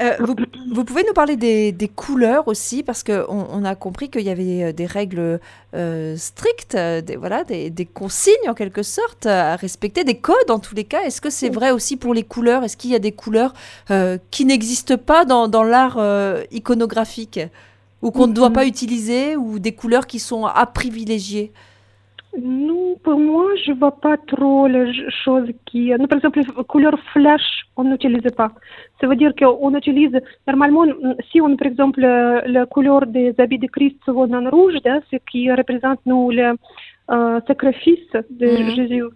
Euh, 0.00 0.16
vous, 0.20 0.34
vous, 0.72 0.84
pouvez 0.84 1.02
nous 1.06 1.12
parler 1.12 1.36
des, 1.36 1.72
des 1.72 1.88
couleurs 1.88 2.48
aussi, 2.48 2.82
parce 2.82 3.02
qu'on 3.02 3.24
on 3.28 3.64
a 3.64 3.74
compris 3.74 4.08
qu'il 4.08 4.22
y 4.22 4.30
avait 4.30 4.72
des 4.72 4.86
règles 4.86 5.40
euh, 5.74 6.16
strictes, 6.16 6.76
des, 6.76 7.16
voilà, 7.16 7.44
des, 7.44 7.70
des, 7.70 7.84
consignes 7.84 8.48
en 8.48 8.54
quelque 8.54 8.82
sorte 8.82 9.26
à 9.26 9.56
respecter, 9.56 10.04
des 10.04 10.16
codes 10.16 10.50
en 10.50 10.58
tous 10.58 10.74
les 10.74 10.84
cas. 10.84 11.02
Est-ce 11.02 11.20
que 11.20 11.30
c'est 11.30 11.50
vrai 11.50 11.70
aussi 11.70 11.96
pour 11.96 12.14
les 12.14 12.22
couleurs? 12.22 12.64
Est-ce 12.64 12.76
qu'il 12.76 12.90
y 12.90 12.94
a 12.94 13.00
des 13.00 13.12
couleurs 13.12 13.52
euh, 13.90 14.16
qui 14.30 14.44
n'existent 14.44 14.96
pas 14.96 15.24
dans, 15.24 15.48
dans 15.48 15.64
l'art 15.64 15.98
iconographique? 16.50 17.40
Ou 18.02 18.10
qu'on 18.10 18.26
ne 18.26 18.32
doit 18.32 18.50
pas 18.50 18.64
utiliser 18.64 19.36
ou 19.36 19.58
des 19.58 19.72
couleurs 19.72 20.06
qui 20.06 20.20
sont 20.20 20.46
à 20.46 20.64
privilégier? 20.64 21.52
Non, 22.38 22.94
pour 23.02 23.18
moi, 23.18 23.46
je 23.64 23.72
vois 23.72 23.96
pas 24.00 24.16
trop 24.16 24.68
les 24.68 24.92
choses 25.24 25.50
qui... 25.66 25.90
Non, 25.90 26.06
par 26.06 26.18
exemple, 26.18 26.40
couleur 26.68 26.96
flash, 27.12 27.66
on 27.76 27.84
n'utilise 27.84 28.30
pas. 28.36 28.52
Ça 29.00 29.08
veut 29.08 29.16
dire 29.16 29.32
qu'on 29.34 29.74
utilise... 29.74 30.16
Normalement, 30.46 30.84
si 31.30 31.40
on, 31.40 31.56
par 31.56 31.66
exemple, 31.66 32.00
la 32.00 32.66
couleur 32.66 33.06
des 33.06 33.34
habits 33.38 33.58
de 33.58 33.66
Christ 33.66 33.96
souvent 34.04 34.30
en 34.32 34.48
rouge, 34.48 34.74
да, 34.84 35.00
ce 35.10 35.16
qui 35.28 35.50
représente, 35.50 35.98
nous, 36.06 36.30
le 36.30 36.54
euh, 37.10 37.40
sacrifice 37.48 38.12
de 38.40 38.46
mm 38.46 38.56
-hmm. 38.56 38.74
Jésus, 38.76 39.08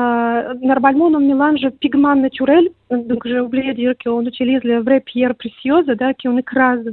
euh, 0.00 0.54
normalement, 0.72 1.06
on 1.06 1.20
mélange 1.20 1.64
pigments 1.82 2.20
naturels. 2.26 2.68
Donc, 3.10 3.20
j'ai 3.28 3.40
oublié 3.46 3.64
de 3.70 3.76
dire 3.82 3.94
qu'on 4.02 4.24
utilise 4.32 4.62
les 4.70 4.80
vraies 4.86 5.04
pierres 5.10 5.36
précieuses, 5.42 5.90
да, 6.02 6.08
qu'on 6.18 6.36
écrase. 6.44 6.88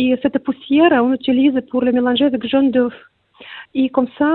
Et 0.00 0.08
cette 0.22 0.38
poussière, 0.46 0.92
on 1.06 1.12
utilise 1.20 1.58
pour 1.70 1.80
le 1.86 1.90
mélanger 1.96 2.26
avec 2.30 2.42
jaune 2.52 2.70
d'œuf. 2.70 2.96
Et 3.78 3.90
comme 3.90 4.08
ça, 4.18 4.30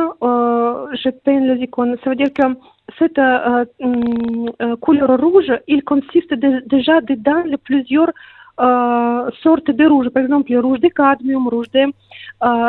je 1.02 1.10
peins 1.24 1.40
les 1.40 1.64
icônes. 1.64 1.98
Ça 2.04 2.12
veut 2.12 2.16
dire 2.16 2.34
que 2.40 2.48
cette 3.00 3.20
couleur 4.82 5.20
rouge, 5.20 5.52
il 5.68 5.84
consiste 5.84 6.34
déjà 6.76 7.02
dedans 7.02 7.42
les 7.46 7.58
plusieurs 7.58 8.12
sortes 9.44 9.72
de 9.72 9.86
rouge. 9.88 10.10
Par 10.10 10.24
exemple, 10.24 10.52
le 10.52 10.60
rouge 10.60 10.80
de 10.80 10.90
cadmium, 10.90 11.48
rouge 11.48 11.72
de 11.72 11.86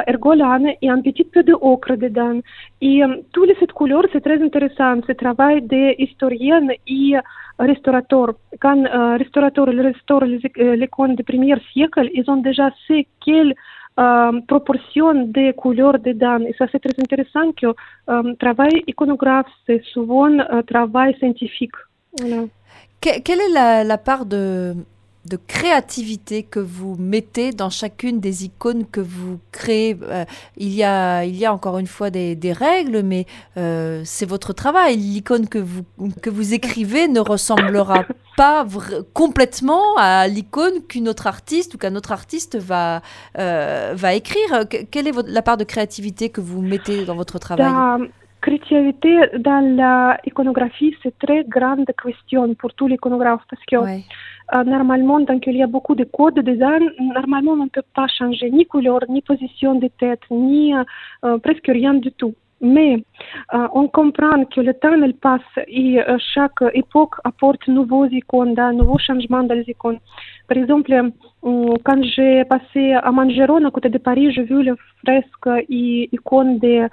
ergolane 0.07 0.71
et 0.81 0.89
un 0.89 1.03
petit 1.03 1.25
peu 1.25 1.43
de 1.43 1.55
ocre 1.61 1.95
dedans. 1.97 2.41
Et 2.81 3.03
toutes 3.33 3.49
les 3.49 3.57
cette 3.61 3.73
couleurs, 3.73 4.07
c'est 4.11 4.25
très 4.29 4.43
intéressant. 4.43 5.01
C'est 5.07 5.17
travail 5.27 5.61
des 5.63 5.95
historiens 5.99 6.69
et 6.87 7.17
restaurateurs. 7.59 8.33
Quand 8.61 8.83
euh, 8.85 9.17
restaurateurs 9.19 9.67
restaurent 9.67 10.25
les, 10.25 10.41
les 10.57 10.89
cônes 10.89 11.17
du 11.17 11.25
premier 11.25 11.57
siècle, 11.73 12.09
ils 12.15 12.29
ont 12.31 12.39
déjà 12.49 12.71
su 12.87 13.05
quelle 13.25 13.55
euh, 13.99 14.41
proportion 14.49 15.15
de 15.15 15.53
couleurs 15.53 15.99
dedans. 15.99 16.41
Et 16.41 16.55
ça, 16.59 16.67
c'est 16.73 16.81
très 16.81 16.99
intéressant 16.99 17.53
que 17.53 17.67
euh, 17.67 18.35
travail 18.39 18.83
iconographe, 18.87 19.47
c'est 19.67 19.83
souvent 19.93 20.33
euh, 20.39 20.63
travail 20.63 21.15
scientifique. 21.19 21.75
Voilà. 22.19 22.45
Que, 23.01 23.21
quelle 23.21 23.41
est 23.41 23.53
la, 23.53 23.85
la 23.85 23.99
part 23.99 24.25
de 24.27 24.75
de 25.25 25.37
créativité 25.37 26.43
que 26.43 26.59
vous 26.59 26.97
mettez 26.99 27.53
dans 27.53 27.71
chacune 27.71 28.19
des 28.19 28.45
icônes 28.45 28.85
que 28.87 29.01
vous 29.01 29.39
créez. 29.53 29.97
Euh, 30.03 30.25
il, 30.57 30.75
y 30.75 30.83
a, 30.83 31.25
il 31.25 31.37
y 31.37 31.47
a 31.47 31.53
encore 31.53 31.79
une 31.79 31.87
fois 31.87 32.11
des, 32.11 32.35
des 32.35 32.53
règles, 32.53 33.03
mais 33.03 33.27
euh, 33.57 34.03
c'est 34.05 34.29
votre 34.29 34.53
travail. 34.53 34.97
L'icône 34.97 35.49
que 35.49 35.59
vous, 35.59 35.85
que 36.23 36.31
vous 36.31 36.55
écrivez 36.55 37.07
ne 37.07 37.21
ressemblera 37.21 38.05
pas 38.37 38.67
complètement 39.13 39.97
à 39.97 40.27
l'icône 40.27 40.83
qu'une 40.89 41.09
autre 41.09 41.29
artiste 41.29 41.75
ou 41.75 41.79
qu'un 41.79 41.95
autre 41.95 42.11
artiste 42.11 42.59
va, 42.59 43.01
euh, 43.39 43.93
va 43.95 44.15
écrire. 44.15 44.65
quelle 44.91 45.07
est 45.07 45.13
votre, 45.13 45.31
la 45.31 45.43
part 45.43 45.57
de 45.57 45.65
créativité 45.65 46.31
que 46.31 46.41
vous 46.41 46.63
mettez 46.63 47.05
dans 47.05 47.15
votre 47.15 47.39
travail? 47.39 47.71
La 47.71 47.99
créativité 48.41 49.17
dans 49.39 50.19
l'iconographie, 50.25 50.97
c'est 51.01 51.17
très 51.19 51.45
grande 51.45 51.87
question 52.03 52.53
pour 52.55 52.75
tous 52.75 52.89
les 52.89 52.97
iconographes 52.97 53.45
parce 53.49 53.63
que 53.71 53.77
Ouais. 53.77 54.05
Euh, 54.55 54.65
normalement, 54.65 55.25
tant 55.25 55.39
qu'il 55.39 55.57
y 55.57 55.63
a 55.63 55.67
beaucoup 55.67 55.95
de 55.95 56.05
codes 56.05 56.35
de 56.35 56.43
design, 56.43 56.91
normalement, 57.01 57.53
on 57.53 57.65
ne 57.65 57.69
peut 57.69 57.89
pas 57.95 58.07
changer 58.07 58.51
ni 58.51 58.67
couleur, 58.67 59.01
ni 59.09 59.23
position 59.23 59.75
de 59.77 59.89
tête, 59.99 60.21
ni 60.31 60.75
euh, 60.75 60.85
euh, 61.25 61.39
presque 61.39 61.69
rien 61.69 61.95
du 61.95 62.13
tout. 62.13 62.35
Mais 62.65 63.03
on 63.51 63.89
comprend 63.89 64.45
que 64.45 64.61
le 64.61 64.73
temps 64.75 64.95
il 64.95 65.15
passe 65.15 65.41
et 65.67 65.99
chaque 66.33 66.63
époque 66.75 67.15
apporte 67.25 67.67
nouveaux 67.67 68.07
icônes, 68.07 68.55
de 68.55 68.73
nouveaux 68.73 68.99
changements 68.99 69.43
dans 69.43 69.57
les 69.57 69.69
icônes. 69.69 69.99
Par 70.47 70.57
exemple, 70.57 70.93
quand 71.43 72.03
j'ai 72.15 72.45
passé 72.45 72.93
à 72.93 73.11
Mangeron, 73.11 73.65
à 73.65 73.71
côté 73.73 73.89
de 73.89 73.99
Paris, 73.99 74.31
j'ai 74.33 74.45
vu 74.45 74.63
les 74.63 74.75
fresques 75.05 75.65
et 75.69 76.09
icônes 76.13 76.61
de 76.61 76.89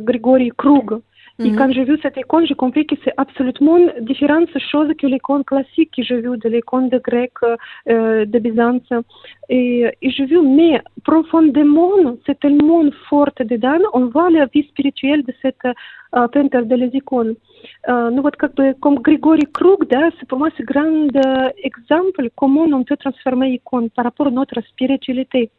Grégory 0.00 0.50
Krug. 0.54 1.00
Et 1.39 1.49
Mhm. 1.49 1.57
quand 1.57 1.71
j'ai 1.71 1.85
vu 1.85 1.97
cette 2.03 2.17
icône, 2.17 2.45
j'ai 2.45 2.55
compris 2.55 2.85
que 2.85 2.95
c'est 3.03 3.13
absolument 3.17 3.79
différentes 4.01 4.55
choses 4.71 4.91
que 4.99 5.07
l'icône 5.07 5.43
classique 5.43 5.91
que 5.95 6.03
j'ai 6.03 6.19
vue 6.21 6.37
de 6.37 6.49
l'icône 6.49 6.89
de 6.89 6.99
grec, 6.99 7.33
euh, 7.43 8.25
de 8.25 8.37
Byzance. 8.39 8.89
Et, 9.49 9.85
et 10.03 10.09
j'ai 10.11 10.25
vu, 10.25 10.39
mais 10.41 10.81
profondément, 11.03 11.95
c'est 12.25 12.39
tellement 12.39 12.83
forte 13.09 13.41
dedans, 13.41 13.83
on 13.93 14.05
voit 14.07 14.29
la 14.29 14.45
vie 14.53 14.65
spirituelle 14.71 15.23
de 15.23 15.33
cette 15.41 15.65
euh, 15.65 16.27
peintre 16.27 16.61
de 16.61 16.75
les 16.75 16.91
icônes. 17.01 17.35
Euh, 17.89 18.09
ну 18.11 18.21
вот 18.21 18.35
как 18.35 18.53
бы 18.55 18.73
comme 18.81 18.99
Григорий 18.99 19.47
Круг, 19.51 19.87
да, 19.87 20.09
c'est 20.19 20.27
pour 20.27 20.39
moi 20.39 20.49
c'est 20.57 20.65
grand 20.65 21.15
euh, 21.15 21.49
exemple 21.63 22.29
comment 22.35 22.65
on 22.79 22.83
peut 22.83 22.97
transformer 22.97 23.49
icône 23.53 23.89
par 23.89 24.05
rapport 24.05 24.27
à 24.27 24.31
notre 24.31 24.59
spiritualité. 24.71 25.49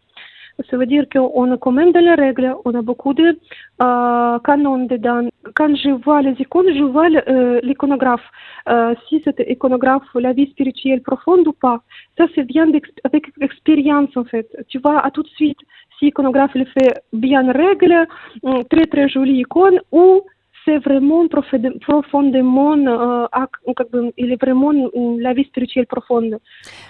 Ça 0.70 0.78
veut 0.78 0.88
dire 0.88 1.06
qu'on 1.12 1.52
a 1.52 1.58
quand 1.58 1.72
les 1.72 2.16
règles, 2.16 2.56
on 2.66 2.74
a 2.74 2.82
beaucoup 2.82 3.14
de 3.14 3.38
euh, 3.84 4.40
canons 4.40 4.86
dedans. 4.86 5.28
Quand 5.56 5.76
je 5.76 5.92
vois 6.04 6.22
les 6.24 6.36
icônes, 6.40 6.74
je 6.76 6.84
vois 6.84 7.10
euh, 7.10 7.60
l'iconographe. 7.62 8.28
Euh, 8.68 8.96
si 9.08 9.22
c'est 9.24 9.40
iconographe, 9.48 10.08
la 10.16 10.34
vie 10.34 10.50
spirituelle 10.50 11.02
profonde 11.02 11.48
ou 11.48 11.54
pas. 11.54 11.82
Ça, 12.18 12.26
c'est 12.34 12.44
bien 12.44 12.68
avec 13.04 13.26
expérience 13.40 14.16
en 14.18 14.24
fait. 14.24 14.48
Tu 14.68 14.80
vois 14.80 15.00
à 15.06 15.12
tout 15.12 15.22
de 15.22 15.30
suite 15.30 15.60
si 16.00 16.06
l'iconographe 16.06 16.54
fait 16.54 16.94
bien 17.14 17.52
règle, 17.52 18.08
hum, 18.44 18.64
très 18.66 18.86
très 18.88 19.08
jolie 19.10 19.40
icône 19.42 19.80
ou 19.92 20.22
c'est 20.67 20.79
vraiment 20.79 21.27
profond- 21.27 21.79
profondément, 21.81 22.77
euh, 22.77 23.27
ac- 23.33 23.75
как 23.75 23.91
бы, 23.91 24.13
il 24.17 24.31
est 24.33 24.41
vraiment 24.41 24.69
hum, 24.95 25.19
la 25.19 25.33
vie 25.35 25.45
spirituelle 25.45 25.87
profonde. 25.87 26.39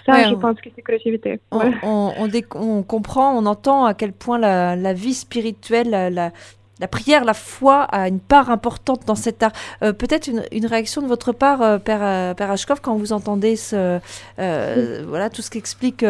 Ça, 0.05 0.11
Ouais, 0.13 0.23
je 0.29 0.35
on- 0.35 0.39
pense 0.39 0.61
que 0.61 0.69
c'est 0.75 0.81
créativité. 0.83 1.39
On, 1.51 1.57
Ouais. 1.57 1.71
on- 1.81 2.11
on 2.19 2.27
dé- 2.27 2.45
on 2.55 2.83
comprend, 2.83 3.35
on 3.35 3.45
entend 3.47 3.85
à 3.85 3.93
quel 3.95 4.13
point 4.13 4.37
la, 4.37 4.75
la 4.75 4.93
vie 4.93 5.15
spirituelle, 5.15 5.89
la, 5.89 6.31
la- 6.80 6.88
prière, 6.88 7.24
la 7.24 7.34
foi 7.34 7.82
a 7.82 8.08
une 8.08 8.20
part 8.20 8.50
importante 8.50 9.02
dans 9.06 9.14
cet 9.14 9.42
art. 9.42 9.52
Euh, 9.82 9.92
Peut-être 9.92 10.26
une, 10.28 10.42
une 10.52 10.66
réaction 10.66 11.02
de 11.02 11.06
votre 11.06 11.32
part, 11.32 11.62
euh, 11.62 11.78
Père, 11.78 12.00
euh, 12.02 12.34
Père 12.34 12.54
quand 12.82 12.96
vous 12.96 13.12
entendez 13.12 13.56
ce, 13.56 13.98
euh, 14.38 15.04
voilà, 15.08 15.30
tout 15.30 15.42
ce 15.42 15.50
qu'explique 15.50 16.04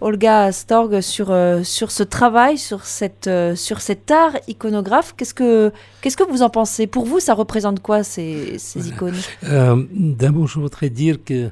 Olga 0.00 0.52
Storg 0.52 1.00
sur, 1.00 1.34
sur 1.64 1.90
ce 1.90 2.02
travail, 2.02 2.58
sur, 2.58 2.84
cette, 2.84 3.30
sur 3.54 3.80
cet 3.80 4.10
art 4.10 4.32
iconographe. 4.48 5.14
Qu'est-ce 5.16 5.34
que, 5.34 5.72
qu'est-ce 6.00 6.16
que 6.16 6.24
vous 6.24 6.42
en 6.42 6.50
pensez? 6.50 6.86
Pour 6.86 7.04
vous, 7.04 7.20
ça 7.20 7.34
représente 7.34 7.80
quoi 7.80 8.02
ces, 8.02 8.58
ces 8.58 8.88
icônes? 8.88 9.16
D'abord, 9.42 10.46
je 10.46 10.58
voudrais 10.60 10.90
dire 10.90 11.18
que 11.24 11.50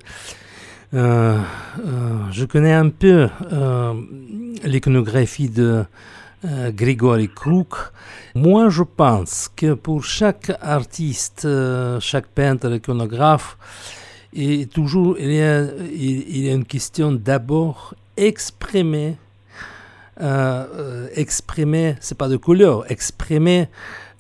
je 0.93 2.45
connais 2.45 2.73
un 2.73 2.89
peu 2.89 3.29
l'iconographie 4.65 5.49
de 5.49 5.85
euh, 6.45 6.71
Grégory 6.73 7.29
Kruk. 7.29 7.75
Moi, 8.35 8.69
je 8.69 8.83
pense 8.83 9.51
que 9.55 9.75
pour 9.75 10.05
chaque 10.05 10.53
artiste, 10.61 11.45
euh, 11.45 12.01
chaque 12.01 12.29
peintre, 12.29 12.73
iconographe, 12.73 13.57
et 14.33 14.67
toujours, 14.67 15.17
il 15.19 15.33
y 15.33 15.43
a, 15.43 15.65
il, 15.93 16.37
il 16.37 16.45
y 16.45 16.51
a 16.51 16.53
une 16.53 16.65
question 16.65 17.13
d'abord 17.13 17.95
exprimer, 18.17 19.17
euh, 20.21 20.67
euh, 20.75 21.09
exprimer, 21.15 21.97
c'est 22.01 22.17
pas 22.17 22.29
de 22.29 22.37
couleur, 22.37 22.91
exprimer 22.91 23.69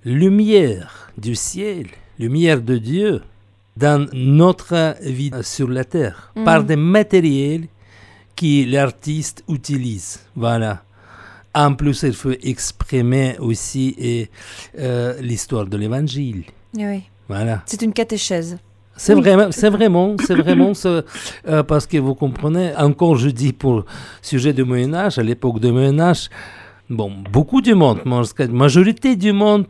lumière 0.04 1.10
du 1.18 1.34
ciel, 1.34 1.86
lumière 2.18 2.62
de 2.62 2.78
Dieu 2.78 3.22
dans 3.76 4.08
notre 4.12 4.96
vie 5.02 5.30
sur 5.42 5.68
la 5.68 5.84
terre, 5.84 6.32
par 6.44 6.64
des 6.64 6.76
matériels 6.76 7.66
que 8.36 8.70
l'artiste 8.70 9.44
utilise. 9.48 10.20
Voilà. 10.34 10.82
En 11.54 11.74
plus, 11.74 12.02
il 12.04 12.12
faut 12.12 12.30
exprimer 12.42 13.36
aussi 13.40 13.94
et, 13.98 14.28
euh, 14.78 15.20
l'histoire 15.20 15.66
de 15.66 15.76
l'évangile. 15.76 16.44
Oui, 16.76 17.02
Voilà. 17.28 17.62
c'est 17.66 17.82
une 17.82 17.92
catéchèse. 17.92 18.58
C'est 18.96 19.14
Oui, 19.14 19.20
vraiment, 19.22 19.50
c'est 19.50 19.70
vraiment, 19.70 20.14
c'est 20.24 20.34
vraiment 20.34 20.74
ce, 20.74 21.02
euh, 21.48 21.62
parce 21.62 21.86
que 21.86 21.96
vous 21.96 22.14
comprenez, 22.14 22.72
encore 22.76 23.16
je 23.16 23.30
dis 23.30 23.52
pour 23.52 23.84
sujet 24.22 24.52
du 24.52 24.62
Moyen 24.62 24.92
Âge, 24.94 25.18
à 25.18 25.22
l'époque 25.22 25.58
du 25.58 25.72
Moyen 25.72 25.98
Âge, 25.98 26.28
bon, 26.88 27.10
beaucoup 27.32 27.60
du 27.62 27.74
monde, 27.74 28.00
la 28.04 28.46
majorité 28.48 29.16
du 29.16 29.32
monde 29.32 29.66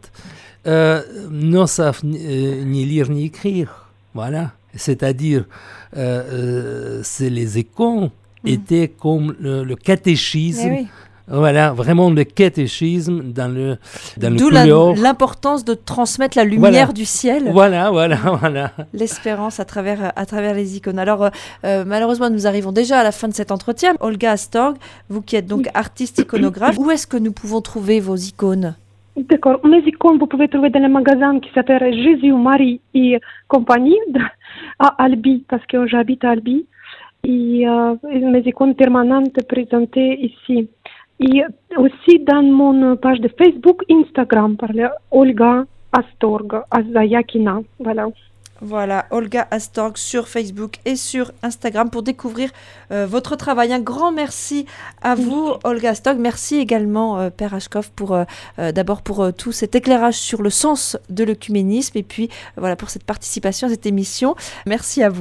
euh, 0.66 1.00
ne 1.30 1.64
savent 1.64 2.00
ni, 2.04 2.84
lire 2.84 3.08
ni 3.08 3.26
écrire, 3.26 3.88
voilà. 4.14 4.52
C'est-à-dire, 4.74 5.44
c'est 5.94 7.30
les 7.30 7.58
icônes 7.58 8.10
étaient 8.44 8.88
comme 8.88 9.34
le, 9.40 9.64
le 9.64 9.76
catéchisme, 9.76 10.60
Eh 10.66 10.70
oui. 10.70 10.86
Voilà, 11.30 11.72
vraiment 11.72 12.10
le 12.10 12.24
catéchisme 12.24 13.22
dans 13.32 13.52
le 13.52 13.76
dans 14.16 14.30
le 14.30 14.36
D'où 14.36 14.48
couleur. 14.48 14.94
l'importance 14.96 15.64
de 15.64 15.74
transmettre 15.74 16.36
la 16.36 16.44
lumière 16.44 16.70
Voilà. 16.70 16.92
du 16.92 17.04
ciel, 17.04 17.44
Voilà, 17.52 17.90
voilà, 17.90 18.16
voilà. 18.40 18.72
l'espérance 18.92 19.60
à 19.60 19.64
travers, 19.64 20.12
à 20.16 20.26
travers 20.26 20.54
les 20.54 20.76
icônes. 20.76 20.98
Alors, 20.98 21.24
euh, 21.24 21.30
euh, 21.64 21.84
malheureusement, 21.86 22.30
nous 22.30 22.46
arrivons 22.46 22.72
déjà 22.72 22.98
à 23.00 23.04
la 23.04 23.12
fin 23.12 23.28
de 23.28 23.34
cet 23.34 23.52
entretien. 23.52 23.94
Olga 24.00 24.32
Astorg, 24.32 24.76
vous 25.08 25.22
qui 25.22 25.36
êtes 25.36 25.46
donc 25.46 25.68
artiste 25.74 26.18
iconographe, 26.18 26.76
où 26.78 26.90
est-ce 26.90 27.06
que 27.06 27.16
nous 27.16 27.32
pouvons 27.32 27.60
trouver 27.60 28.00
vos 28.00 28.16
icônes? 28.16 28.74
D'accord. 29.16 29.60
Mes 29.64 29.78
icônes, 29.86 30.18
vous 30.18 30.26
pouvez 30.26 30.48
trouver 30.48 30.70
dans 30.70 30.80
le 30.80 30.88
magasin 30.88 31.38
qui 31.40 31.50
s'appelle 31.54 31.92
Jésus, 31.92 32.32
Marie 32.32 32.80
et 32.94 33.18
compagnie 33.48 33.98
à 34.78 34.88
Albi, 35.04 35.44
parce 35.48 35.64
que 35.66 35.86
j'habite 35.86 36.24
à 36.24 36.30
Albi. 36.30 36.66
Et 37.22 37.68
euh, 37.68 37.96
mes 38.04 38.40
icônes 38.46 38.74
permanentes 38.74 39.36
présentées 39.46 40.18
ici. 40.24 40.68
Et 41.20 41.42
aussi 41.76 42.18
dans 42.20 42.42
mon 42.42 42.96
page 42.96 43.20
de 43.20 43.28
Facebook, 43.38 43.82
Instagram, 43.90 44.56
par 44.56 44.70
Olga 45.10 45.64
Astorg, 45.92 46.62
Azayakina. 46.70 47.60
Voilà. 47.78 48.08
Voilà, 48.62 49.06
Olga 49.10 49.48
Astorg 49.50 49.96
sur 49.96 50.28
Facebook 50.28 50.74
et 50.84 50.94
sur 50.94 51.32
Instagram 51.42 51.88
pour 51.88 52.02
découvrir 52.02 52.50
euh, 52.92 53.06
votre 53.06 53.34
travail. 53.34 53.72
Un 53.72 53.80
grand 53.80 54.12
merci 54.12 54.66
à 55.00 55.14
vous, 55.14 55.54
Olga 55.64 55.90
Astorg. 55.90 56.18
Merci 56.18 56.56
également, 56.56 57.18
euh, 57.18 57.30
Père 57.30 57.54
Hachkov, 57.54 57.90
pour 57.96 58.14
euh, 58.14 58.24
d'abord 58.72 59.00
pour 59.00 59.32
tout 59.32 59.52
cet 59.52 59.74
éclairage 59.74 60.16
sur 60.16 60.42
le 60.42 60.50
sens 60.50 60.98
de 61.08 61.24
l'œcuménisme 61.24 61.96
et 61.96 62.02
puis 62.02 62.28
voilà 62.58 62.76
pour 62.76 62.90
cette 62.90 63.04
participation 63.04 63.66
à 63.66 63.70
cette 63.70 63.86
émission. 63.86 64.34
Merci 64.66 65.02
à 65.02 65.08
vous. 65.08 65.18